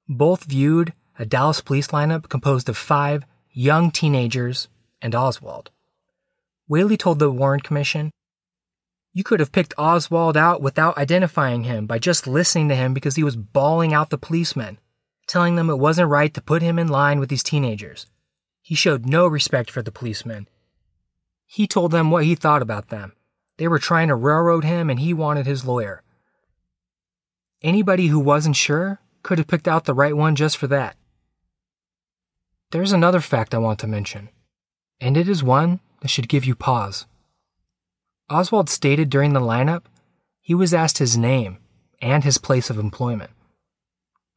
both 0.08 0.44
viewed 0.44 0.92
a 1.20 1.24
Dallas 1.24 1.60
police 1.60 1.88
lineup 1.88 2.28
composed 2.28 2.68
of 2.68 2.76
five 2.76 3.24
young 3.52 3.92
teenagers 3.92 4.68
and 5.00 5.14
Oswald. 5.14 5.70
Whaley 6.66 6.96
told 6.96 7.20
the 7.20 7.30
Warren 7.30 7.60
Commission, 7.60 8.10
You 9.12 9.22
could 9.22 9.38
have 9.38 9.52
picked 9.52 9.74
Oswald 9.78 10.36
out 10.36 10.60
without 10.60 10.98
identifying 10.98 11.62
him 11.62 11.86
by 11.86 12.00
just 12.00 12.26
listening 12.26 12.68
to 12.70 12.74
him 12.74 12.92
because 12.92 13.14
he 13.14 13.22
was 13.22 13.36
bawling 13.36 13.94
out 13.94 14.10
the 14.10 14.18
policemen, 14.18 14.78
telling 15.28 15.54
them 15.54 15.70
it 15.70 15.78
wasn't 15.78 16.10
right 16.10 16.34
to 16.34 16.42
put 16.42 16.60
him 16.60 16.76
in 16.76 16.88
line 16.88 17.20
with 17.20 17.28
these 17.28 17.44
teenagers. 17.44 18.06
He 18.62 18.74
showed 18.74 19.06
no 19.06 19.28
respect 19.28 19.70
for 19.70 19.80
the 19.80 19.92
policemen. 19.92 20.48
He 21.46 21.68
told 21.68 21.92
them 21.92 22.10
what 22.10 22.24
he 22.24 22.34
thought 22.34 22.62
about 22.62 22.88
them. 22.88 23.12
They 23.58 23.68
were 23.68 23.78
trying 23.78 24.08
to 24.08 24.14
railroad 24.14 24.64
him 24.64 24.88
and 24.88 24.98
he 25.00 25.12
wanted 25.12 25.46
his 25.46 25.64
lawyer. 25.64 26.02
Anybody 27.62 28.06
who 28.06 28.20
wasn't 28.20 28.56
sure 28.56 29.00
could 29.22 29.38
have 29.38 29.48
picked 29.48 29.68
out 29.68 29.84
the 29.84 29.94
right 29.94 30.16
one 30.16 30.36
just 30.36 30.56
for 30.56 30.68
that. 30.68 30.96
There's 32.70 32.92
another 32.92 33.20
fact 33.20 33.54
I 33.54 33.58
want 33.58 33.78
to 33.80 33.86
mention, 33.86 34.28
and 35.00 35.16
it 35.16 35.28
is 35.28 35.42
one 35.42 35.80
that 36.00 36.08
should 36.08 36.28
give 36.28 36.44
you 36.44 36.54
pause. 36.54 37.06
Oswald 38.30 38.68
stated 38.68 39.10
during 39.10 39.32
the 39.32 39.40
lineup 39.40 39.84
he 40.40 40.54
was 40.54 40.72
asked 40.72 40.98
his 40.98 41.16
name 41.16 41.58
and 42.00 42.24
his 42.24 42.38
place 42.38 42.70
of 42.70 42.78
employment. 42.78 43.30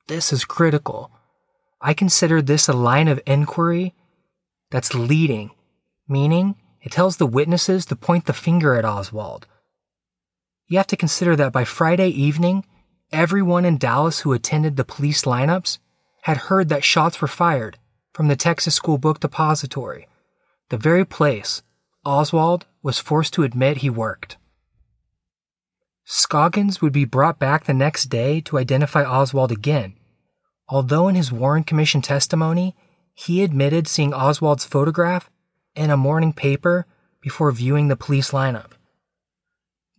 This 0.07 0.33
is 0.33 0.45
critical. 0.45 1.11
I 1.79 1.93
consider 1.93 2.41
this 2.41 2.67
a 2.67 2.73
line 2.73 3.07
of 3.07 3.21
inquiry 3.27 3.93
that's 4.71 4.95
leading, 4.95 5.51
meaning 6.07 6.55
it 6.81 6.91
tells 6.91 7.17
the 7.17 7.27
witnesses 7.27 7.85
to 7.85 7.95
point 7.95 8.25
the 8.25 8.33
finger 8.33 8.75
at 8.75 8.85
Oswald. 8.85 9.47
You 10.67 10.77
have 10.77 10.87
to 10.87 10.97
consider 10.97 11.35
that 11.35 11.51
by 11.51 11.63
Friday 11.63 12.07
evening, 12.07 12.65
everyone 13.11 13.65
in 13.65 13.77
Dallas 13.77 14.21
who 14.21 14.33
attended 14.33 14.77
the 14.77 14.85
police 14.85 15.23
lineups 15.23 15.79
had 16.23 16.37
heard 16.37 16.69
that 16.69 16.83
shots 16.83 17.21
were 17.21 17.27
fired 17.27 17.77
from 18.13 18.27
the 18.27 18.35
Texas 18.35 18.75
School 18.75 18.97
Book 18.97 19.19
Depository, 19.19 20.07
the 20.69 20.77
very 20.77 21.05
place 21.05 21.61
Oswald 22.05 22.65
was 22.81 22.99
forced 22.99 23.33
to 23.33 23.43
admit 23.43 23.77
he 23.77 23.89
worked. 23.89 24.37
Scoggins 26.03 26.81
would 26.81 26.91
be 26.91 27.05
brought 27.05 27.37
back 27.37 27.65
the 27.65 27.73
next 27.73 28.05
day 28.05 28.41
to 28.41 28.57
identify 28.57 29.03
Oswald 29.03 29.51
again, 29.51 29.93
although 30.67 31.07
in 31.07 31.15
his 31.15 31.31
Warren 31.31 31.63
Commission 31.63 32.01
testimony, 32.01 32.75
he 33.13 33.43
admitted 33.43 33.87
seeing 33.87 34.13
Oswald's 34.13 34.65
photograph 34.65 35.29
in 35.75 35.89
a 35.89 35.97
morning 35.97 36.33
paper 36.33 36.85
before 37.21 37.51
viewing 37.51 37.87
the 37.87 37.95
police 37.95 38.31
lineup. 38.31 38.71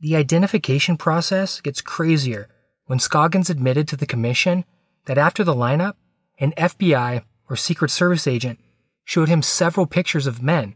The 0.00 0.16
identification 0.16 0.96
process 0.96 1.60
gets 1.60 1.80
crazier 1.80 2.48
when 2.86 2.98
Scoggins 2.98 3.48
admitted 3.48 3.86
to 3.88 3.96
the 3.96 4.06
commission 4.06 4.64
that 5.06 5.18
after 5.18 5.44
the 5.44 5.54
lineup, 5.54 5.94
an 6.38 6.52
FBI 6.56 7.22
or 7.48 7.56
Secret 7.56 7.90
Service 7.90 8.26
agent 8.26 8.58
showed 9.04 9.28
him 9.28 9.42
several 9.42 9.86
pictures 9.86 10.26
of 10.26 10.42
men, 10.42 10.74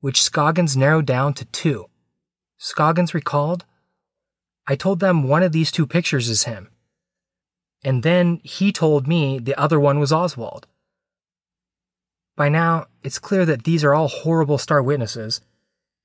which 0.00 0.22
Scoggins 0.22 0.76
narrowed 0.76 1.06
down 1.06 1.34
to 1.34 1.44
two. 1.46 1.86
Scoggins 2.58 3.14
recalled, 3.14 3.64
I 4.66 4.76
told 4.76 5.00
them 5.00 5.24
one 5.24 5.42
of 5.42 5.52
these 5.52 5.72
two 5.72 5.86
pictures 5.86 6.28
is 6.28 6.44
him. 6.44 6.68
And 7.84 8.02
then 8.02 8.40
he 8.44 8.72
told 8.72 9.08
me 9.08 9.38
the 9.38 9.58
other 9.60 9.80
one 9.80 9.98
was 9.98 10.12
Oswald. 10.12 10.66
By 12.36 12.48
now, 12.48 12.86
it's 13.02 13.18
clear 13.18 13.44
that 13.44 13.64
these 13.64 13.84
are 13.84 13.94
all 13.94 14.08
horrible 14.08 14.58
star 14.58 14.82
witnesses, 14.82 15.40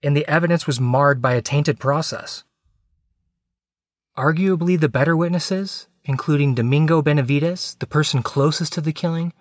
and 0.03 0.15
the 0.15 0.27
evidence 0.27 0.67
was 0.67 0.79
marred 0.79 1.21
by 1.21 1.33
a 1.33 1.41
tainted 1.41 1.79
process. 1.79 2.43
Arguably, 4.17 4.79
the 4.79 4.89
better 4.89 5.15
witnesses, 5.15 5.87
including 6.03 6.55
Domingo 6.55 7.01
Benavides, 7.01 7.75
the 7.75 7.87
person 7.87 8.23
closest 8.23 8.73
to 8.73 8.81
the 8.81 8.93
killing, 8.93 9.33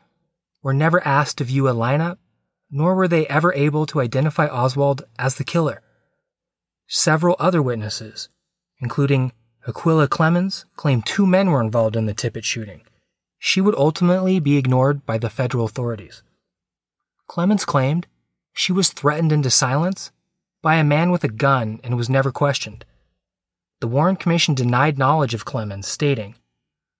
were 0.62 0.74
never 0.74 1.04
asked 1.06 1.38
to 1.38 1.44
view 1.44 1.68
a 1.68 1.74
lineup, 1.74 2.18
nor 2.70 2.94
were 2.94 3.08
they 3.08 3.26
ever 3.28 3.52
able 3.54 3.86
to 3.86 4.00
identify 4.00 4.46
Oswald 4.46 5.04
as 5.18 5.36
the 5.36 5.44
killer. 5.44 5.82
Several 6.86 7.36
other 7.38 7.62
witnesses, 7.62 8.28
including 8.80 9.32
Acquilla 9.66 10.08
Clemons, 10.08 10.64
claimed 10.76 11.06
two 11.06 11.26
men 11.26 11.50
were 11.50 11.60
involved 11.60 11.96
in 11.96 12.06
the 12.06 12.14
Tippit 12.14 12.44
shooting. 12.44 12.82
She 13.38 13.60
would 13.60 13.74
ultimately 13.76 14.40
be 14.40 14.56
ignored 14.56 15.04
by 15.06 15.18
the 15.18 15.30
federal 15.30 15.64
authorities. 15.64 16.22
Clemons 17.28 17.66
claimed 17.66 18.06
she 18.52 18.72
was 18.72 18.90
threatened 18.90 19.32
into 19.32 19.50
silence 19.50 20.10
by 20.62 20.76
a 20.76 20.84
man 20.84 21.10
with 21.10 21.24
a 21.24 21.28
gun 21.28 21.80
and 21.84 21.96
was 21.96 22.08
never 22.08 22.32
questioned. 22.32 22.84
The 23.80 23.88
Warren 23.88 24.16
Commission 24.16 24.54
denied 24.54 24.98
knowledge 24.98 25.34
of 25.34 25.44
Clemons, 25.44 25.84
stating, 25.84 26.36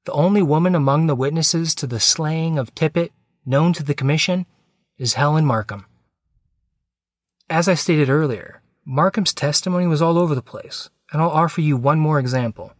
The 0.04 0.12
only 0.12 0.42
woman 0.42 0.74
among 0.74 1.06
the 1.06 1.14
witnesses 1.14 1.74
to 1.76 1.86
the 1.86 2.00
slaying 2.00 2.58
of 2.58 2.74
Tippit 2.74 3.10
known 3.46 3.72
to 3.72 3.82
the 3.82 3.94
Commission 3.94 4.44
is 4.98 5.14
Helen 5.14 5.46
Markham. 5.46 5.86
As 7.48 7.68
I 7.68 7.74
stated 7.74 8.10
earlier, 8.10 8.60
Markham's 8.84 9.32
testimony 9.32 9.86
was 9.86 10.02
all 10.02 10.18
over 10.18 10.34
the 10.34 10.42
place, 10.42 10.90
and 11.12 11.22
I'll 11.22 11.30
offer 11.30 11.60
you 11.60 11.76
one 11.76 11.98
more 11.98 12.18
example. 12.18 12.72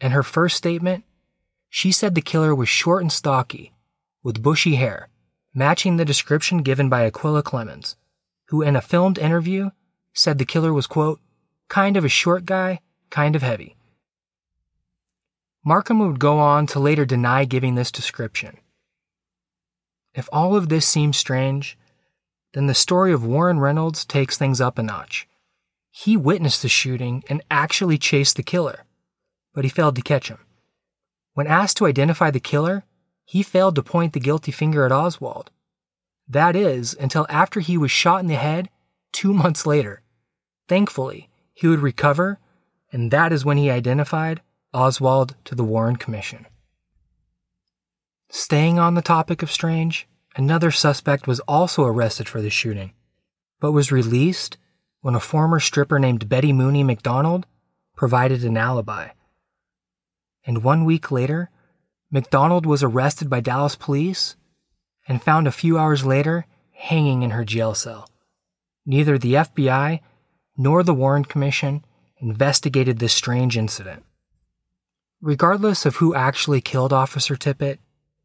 In 0.00 0.12
her 0.12 0.22
first 0.22 0.56
statement, 0.56 1.04
she 1.68 1.90
said 1.90 2.14
the 2.14 2.20
killer 2.20 2.54
was 2.54 2.68
short 2.68 3.02
and 3.02 3.10
stocky, 3.10 3.72
with 4.22 4.42
bushy 4.42 4.76
hair, 4.76 5.08
matching 5.54 5.96
the 5.96 6.04
description 6.04 6.58
given 6.58 6.88
by 6.88 7.08
Acquilla 7.08 7.42
Clemons, 7.42 7.96
who 8.48 8.62
in 8.62 8.76
a 8.76 8.80
filmed 8.80 9.18
interview 9.18 9.70
said 10.14 10.38
the 10.38 10.44
killer 10.44 10.72
was, 10.72 10.86
quote, 10.86 11.20
kind 11.68 11.96
of 11.96 12.04
a 12.04 12.08
short 12.08 12.44
guy, 12.44 12.80
kind 13.10 13.34
of 13.34 13.42
heavy. 13.42 13.76
Markham 15.64 16.00
would 16.00 16.18
go 16.18 16.38
on 16.38 16.66
to 16.66 16.80
later 16.80 17.04
deny 17.04 17.44
giving 17.44 17.74
this 17.74 17.92
description. 17.92 18.58
If 20.14 20.28
all 20.32 20.56
of 20.56 20.68
this 20.68 20.86
seems 20.86 21.16
strange, 21.16 21.78
then 22.52 22.66
the 22.66 22.74
story 22.74 23.12
of 23.12 23.24
Warren 23.24 23.60
Reynolds 23.60 24.04
takes 24.04 24.36
things 24.36 24.60
up 24.60 24.78
a 24.78 24.82
notch. 24.82 25.26
He 25.90 26.16
witnessed 26.16 26.62
the 26.62 26.68
shooting 26.68 27.22
and 27.28 27.42
actually 27.50 27.96
chased 27.96 28.36
the 28.36 28.42
killer, 28.42 28.84
but 29.54 29.64
he 29.64 29.70
failed 29.70 29.96
to 29.96 30.02
catch 30.02 30.28
him. 30.28 30.38
When 31.34 31.46
asked 31.46 31.76
to 31.78 31.86
identify 31.86 32.30
the 32.30 32.40
killer, 32.40 32.84
he 33.32 33.42
failed 33.42 33.74
to 33.74 33.82
point 33.82 34.12
the 34.12 34.20
guilty 34.20 34.52
finger 34.52 34.84
at 34.84 34.92
Oswald. 34.92 35.50
That 36.28 36.54
is, 36.54 36.92
until 37.00 37.24
after 37.30 37.60
he 37.60 37.78
was 37.78 37.90
shot 37.90 38.20
in 38.20 38.26
the 38.26 38.34
head 38.34 38.68
two 39.10 39.32
months 39.32 39.64
later. 39.64 40.02
Thankfully, 40.68 41.30
he 41.54 41.66
would 41.66 41.78
recover, 41.78 42.38
and 42.92 43.10
that 43.10 43.32
is 43.32 43.42
when 43.42 43.56
he 43.56 43.70
identified 43.70 44.42
Oswald 44.74 45.34
to 45.46 45.54
the 45.54 45.64
Warren 45.64 45.96
Commission. 45.96 46.46
Staying 48.28 48.78
on 48.78 48.96
the 48.96 49.00
topic 49.00 49.42
of 49.42 49.50
Strange, 49.50 50.06
another 50.36 50.70
suspect 50.70 51.26
was 51.26 51.40
also 51.48 51.86
arrested 51.86 52.28
for 52.28 52.42
the 52.42 52.50
shooting, 52.50 52.92
but 53.60 53.72
was 53.72 53.90
released 53.90 54.58
when 55.00 55.14
a 55.14 55.20
former 55.20 55.58
stripper 55.58 55.98
named 55.98 56.28
Betty 56.28 56.52
Mooney 56.52 56.84
McDonald 56.84 57.46
provided 57.96 58.44
an 58.44 58.58
alibi. 58.58 59.08
And 60.44 60.62
one 60.62 60.84
week 60.84 61.10
later, 61.10 61.48
McDonald 62.12 62.66
was 62.66 62.82
arrested 62.82 63.30
by 63.30 63.40
Dallas 63.40 63.74
police 63.74 64.36
and 65.08 65.22
found 65.22 65.46
a 65.46 65.52
few 65.52 65.78
hours 65.78 66.04
later 66.04 66.44
hanging 66.72 67.22
in 67.22 67.30
her 67.30 67.44
jail 67.44 67.74
cell. 67.74 68.06
Neither 68.84 69.16
the 69.16 69.34
FBI 69.34 70.00
nor 70.56 70.82
the 70.82 70.92
Warren 70.92 71.24
Commission 71.24 71.84
investigated 72.18 72.98
this 72.98 73.14
strange 73.14 73.56
incident. 73.56 74.04
Regardless 75.22 75.86
of 75.86 75.96
who 75.96 76.14
actually 76.14 76.60
killed 76.60 76.92
Officer 76.92 77.34
Tippit, 77.34 77.78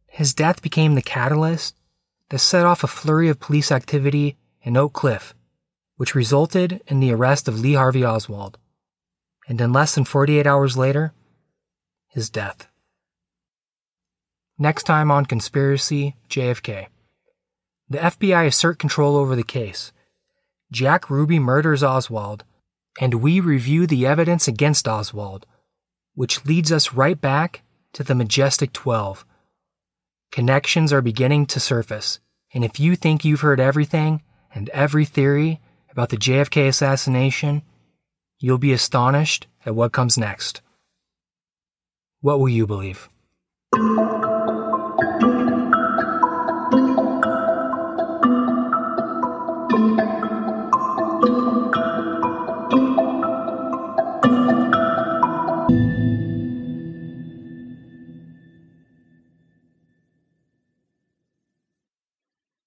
his 0.08 0.34
death 0.34 0.62
became 0.62 0.96
the 0.96 1.02
catalyst 1.02 1.76
that 2.30 2.40
set 2.40 2.66
off 2.66 2.84
a 2.84 2.88
flurry 2.88 3.30
of 3.30 3.40
police 3.40 3.72
activity 3.72 4.36
in 4.64 4.76
Oak 4.76 4.92
Cliff, 4.92 5.34
which 5.96 6.14
resulted 6.16 6.82
in 6.88 7.00
the 7.00 7.14
arrest 7.14 7.48
of 7.48 7.60
Lee 7.60 7.76
Harvey 7.76 8.04
Oswald, 8.04 8.58
and 9.48 9.62
in 9.62 9.72
less 9.72 9.96
than 9.96 10.04
48 10.04 10.46
hours 10.46 10.76
later, 10.76 11.14
his 12.08 12.30
death. 12.30 12.68
Next 14.60 14.84
time 14.84 15.12
on 15.12 15.28
Conspiracy 15.28 16.16
JFK. 16.32 16.88
The 17.90 18.00
FBI 18.00 18.48
assert 18.48 18.80
control 18.80 19.16
over 19.16 19.36
the 19.36 19.44
case. 19.44 19.92
Jack 20.72 21.12
Ruby 21.12 21.38
murders 21.38 21.84
Oswald, 21.84 22.44
and 23.00 23.22
we 23.22 23.40
review 23.40 23.86
the 23.86 24.08
evidence 24.08 24.48
against 24.48 24.88
Oswald, 24.88 25.46
which 26.16 26.44
leads 26.44 26.72
us 26.72 26.94
right 26.94 27.22
back 27.22 27.62
to 27.94 28.04
the 28.04 28.16
Majestic 28.16 28.74
12. 28.74 29.26
Connections 30.32 30.92
are 30.92 31.04
beginning 31.04 31.46
to 31.46 31.60
surface, 31.60 32.20
and 32.52 32.66
if 32.66 32.80
you 32.80 32.96
think 32.96 33.24
you've 33.24 33.42
heard 33.42 33.60
everything 33.60 34.24
and 34.56 34.70
every 34.70 35.06
theory 35.06 35.62
about 35.92 36.10
the 36.10 36.18
JFK 36.18 36.68
assassination, 36.68 37.62
you'll 38.40 38.58
be 38.58 38.74
astonished 38.74 39.46
at 39.68 39.76
what 39.76 39.92
comes 39.92 40.18
next. 40.18 40.62
What 42.22 42.40
will 42.40 42.50
you 42.50 42.66
believe? 42.66 43.08